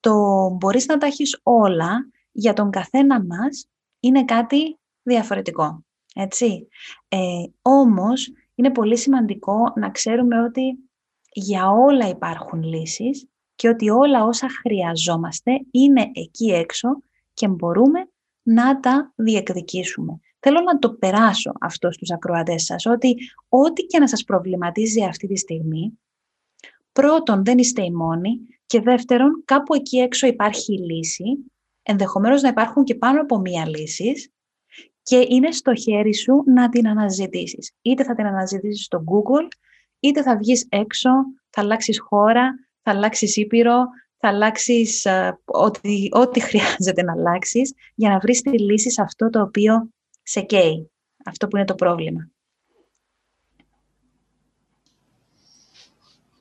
[0.01, 0.15] Το
[0.49, 3.69] μπορείς να τα έχεις όλα για τον καθένα μας
[4.01, 5.85] είναι κάτι διαφορετικό.
[6.15, 6.69] Έτσι.
[7.09, 7.19] Ε,
[7.63, 10.79] όμως είναι πολύ σημαντικό να ξέρουμε ότι
[11.33, 16.89] για όλα υπάρχουν λύσεις και ότι όλα όσα χρειαζόμαστε είναι εκεί έξω
[17.35, 18.09] και μπορούμε
[18.43, 20.21] να τα διεκδικήσουμε.
[20.41, 23.17] Θέλω να το περάσω αυτό στους ακροατές σας, ότι
[23.49, 25.99] ό,τι και να σας προβληματίζει αυτή τη στιγμή,
[26.93, 31.25] πρώτον δεν είστε οι μόνοι και δεύτερον κάπου εκεί έξω υπάρχει η λύση,
[31.83, 34.33] ενδεχομένως να υπάρχουν και πάνω από μία λύσης
[35.03, 37.73] και είναι στο χέρι σου να την αναζητήσεις.
[37.83, 39.49] Είτε θα την αναζητήσεις στο Google,
[40.01, 41.11] είτε θα βγεις έξω,
[41.51, 43.85] θα αλλάξεις χώρα, θα αλλάξεις ήπειρο,
[44.17, 49.31] θα αλλάξεις ε, ό,τι, ό,τι χρειάζεται να αλλάξεις για να βρεις τη λύση σε αυτό
[49.31, 49.89] το οποίο
[50.29, 50.91] σε καίει.
[51.25, 52.29] Αυτό που είναι το πρόβλημα.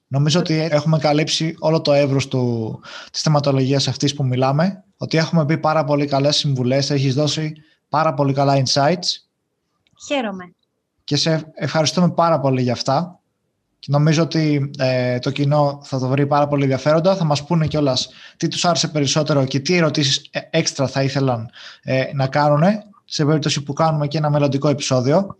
[0.07, 2.79] Νομίζω ότι έχουμε καλύψει όλο το εύρος του,
[3.11, 7.53] της θεματολογίας αυτής που μιλάμε, ότι έχουμε πει πάρα πολύ καλές συμβουλές, έχεις δώσει
[7.89, 9.07] πάρα πολύ καλά insights.
[10.07, 10.55] Χαίρομαι.
[11.03, 13.19] Και σε ευχαριστούμε πάρα πολύ για αυτά.
[13.79, 17.15] Και νομίζω ότι ε, το κοινό θα το βρει πάρα πολύ ενδιαφέροντα.
[17.15, 21.49] Θα μας πούνε κιόλας τι τους άρεσε περισσότερο και τι ερωτήσεις ε, έξτρα θα ήθελαν
[21.81, 22.63] ε, να κάνουν
[23.09, 25.35] σε περίπτωση που κάνουμε και ένα μελλοντικό επεισόδιο.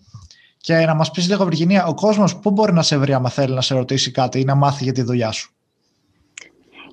[0.57, 3.53] Και να μας πεις λίγο, Βυργινία, ο κόσμος πού μπορεί να σε βρει άμα θέλει
[3.53, 5.51] να σε ρωτήσει κάτι ή να μάθει για τη δουλειά σου;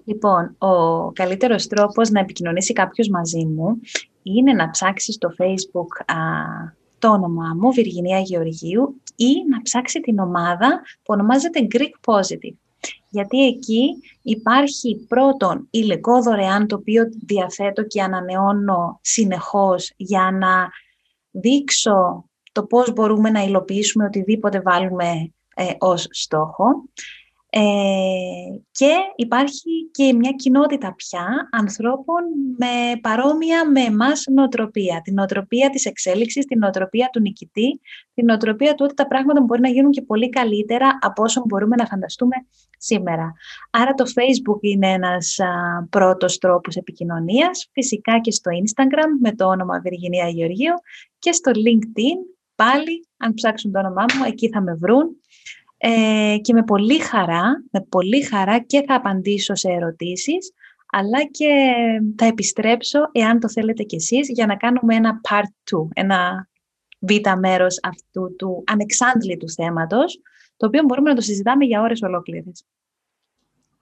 [0.05, 3.81] Λοιπόν, ο καλύτερος τρόπος να επικοινωνήσει κάποιος μαζί μου
[4.23, 6.17] είναι να ψάξει στο Facebook α,
[6.99, 12.57] το όνομά μου, Βυργινία Γεωργίου, ή να ψάξει την ομάδα που ονομάζεται Greek Positive.
[13.09, 13.95] Γιατί εκεί
[14.25, 20.71] υπάρχει πρώτον υλικό δωρεάν το οποίο διαθέτω και ανανεώνω συνεχώς για να
[21.31, 26.67] δείξω το πώς μπορούμε να υλοποιήσουμε οτιδήποτε βάλουμε ε, ως στόχο.
[27.57, 27.61] Ε,
[28.71, 32.23] και υπάρχει και μια κοινότητα πια ανθρώπων
[32.59, 35.01] με παρόμοια με εμάς νοοτροπία.
[35.05, 37.81] Την νοοτροπία της εξέλιξης, την νοοτροπία του νικητή,
[38.15, 41.77] την νοοτροπία του ότι τα πράγματα μπορεί να γίνουν και πολύ καλύτερα από όσο μπορούμε
[41.77, 42.37] να φανταστούμε
[42.79, 43.33] σήμερα.
[43.71, 45.47] Άρα το Facebook είναι ένας α,
[45.91, 50.75] πρώτος τρόπος επικοινωνίας, φυσικά και στο Instagram με το όνομα Βυργινία Γεωργίου
[51.19, 55.17] και στο LinkedIn πάλι, αν ψάξουν το όνομά μου, εκεί θα με βρουν
[55.87, 60.53] ε, και με πολύ χαρά, με πολύ χαρά και θα απαντήσω σε ερωτήσεις,
[60.91, 61.75] αλλά και
[62.17, 66.49] θα επιστρέψω, εάν το θέλετε κι εσείς, για να κάνουμε ένα part 2, ένα
[66.99, 70.21] β' μέρος αυτού του ανεξάντλητου θέματος,
[70.57, 72.65] το οποίο μπορούμε να το συζητάμε για ώρες ολόκληρες.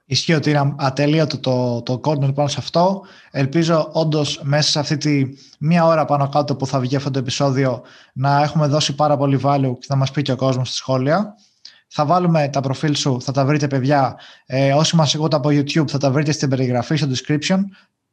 [0.05, 3.01] Ισχύει ότι είναι ατέλειωτο το, το corner πάνω σε αυτό.
[3.31, 5.25] Ελπίζω όντως μέσα σε αυτή τη
[5.59, 7.83] μία ώρα πάνω κάτω που θα βγει αυτό το επεισόδιο
[8.13, 11.35] να έχουμε δώσει πάρα πολύ value και θα μας πει και ο κόσμος στη σχόλια.
[11.95, 14.19] Θα βάλουμε τα προφίλ σου, θα τα βρείτε παιδιά.
[14.45, 17.59] Ε, όσοι μας ακούτε από YouTube θα τα βρείτε στην περιγραφή, στο description,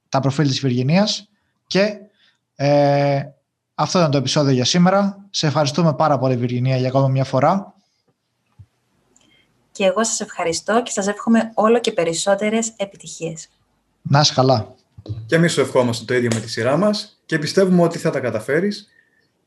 [0.08, 1.28] τα προφίλ της Βυργινίας.
[1.66, 1.96] Και
[2.54, 3.22] ε,
[3.74, 5.26] αυτό ήταν το επεισόδιο για σήμερα.
[5.30, 7.74] Σε ευχαριστούμε πάρα πολύ Βυργινία για ακόμα μια φορά.
[9.72, 13.48] Και εγώ σας ευχαριστώ και σας εύχομαι όλο και περισσότερες επιτυχίες.
[14.02, 14.74] Να είσαι καλά.
[15.26, 18.20] Και εμείς σου ευχόμαστε το ίδιο με τη σειρά μας και πιστεύουμε ότι θα τα
[18.20, 18.88] καταφέρεις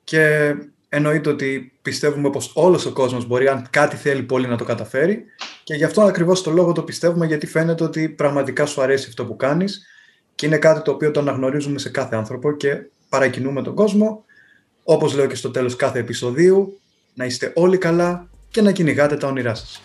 [0.04, 0.54] και
[0.96, 5.26] εννοείται ότι πιστεύουμε πως όλος ο κόσμος μπορεί αν κάτι θέλει πολύ να το καταφέρει
[5.64, 9.26] και γι' αυτό ακριβώς το λόγο το πιστεύουμε γιατί φαίνεται ότι πραγματικά σου αρέσει αυτό
[9.26, 9.88] που κάνεις
[10.36, 14.26] και είναι κάτι το οποίο το αναγνωρίζουμε σε κάθε άνθρωπο και παρακινούμε τον κόσμο.
[14.84, 16.80] Όπως λέω και στο τέλος κάθε επεισοδίου,
[17.14, 19.82] να είστε όλοι καλά και να κυνηγάτε τα όνειρά σας.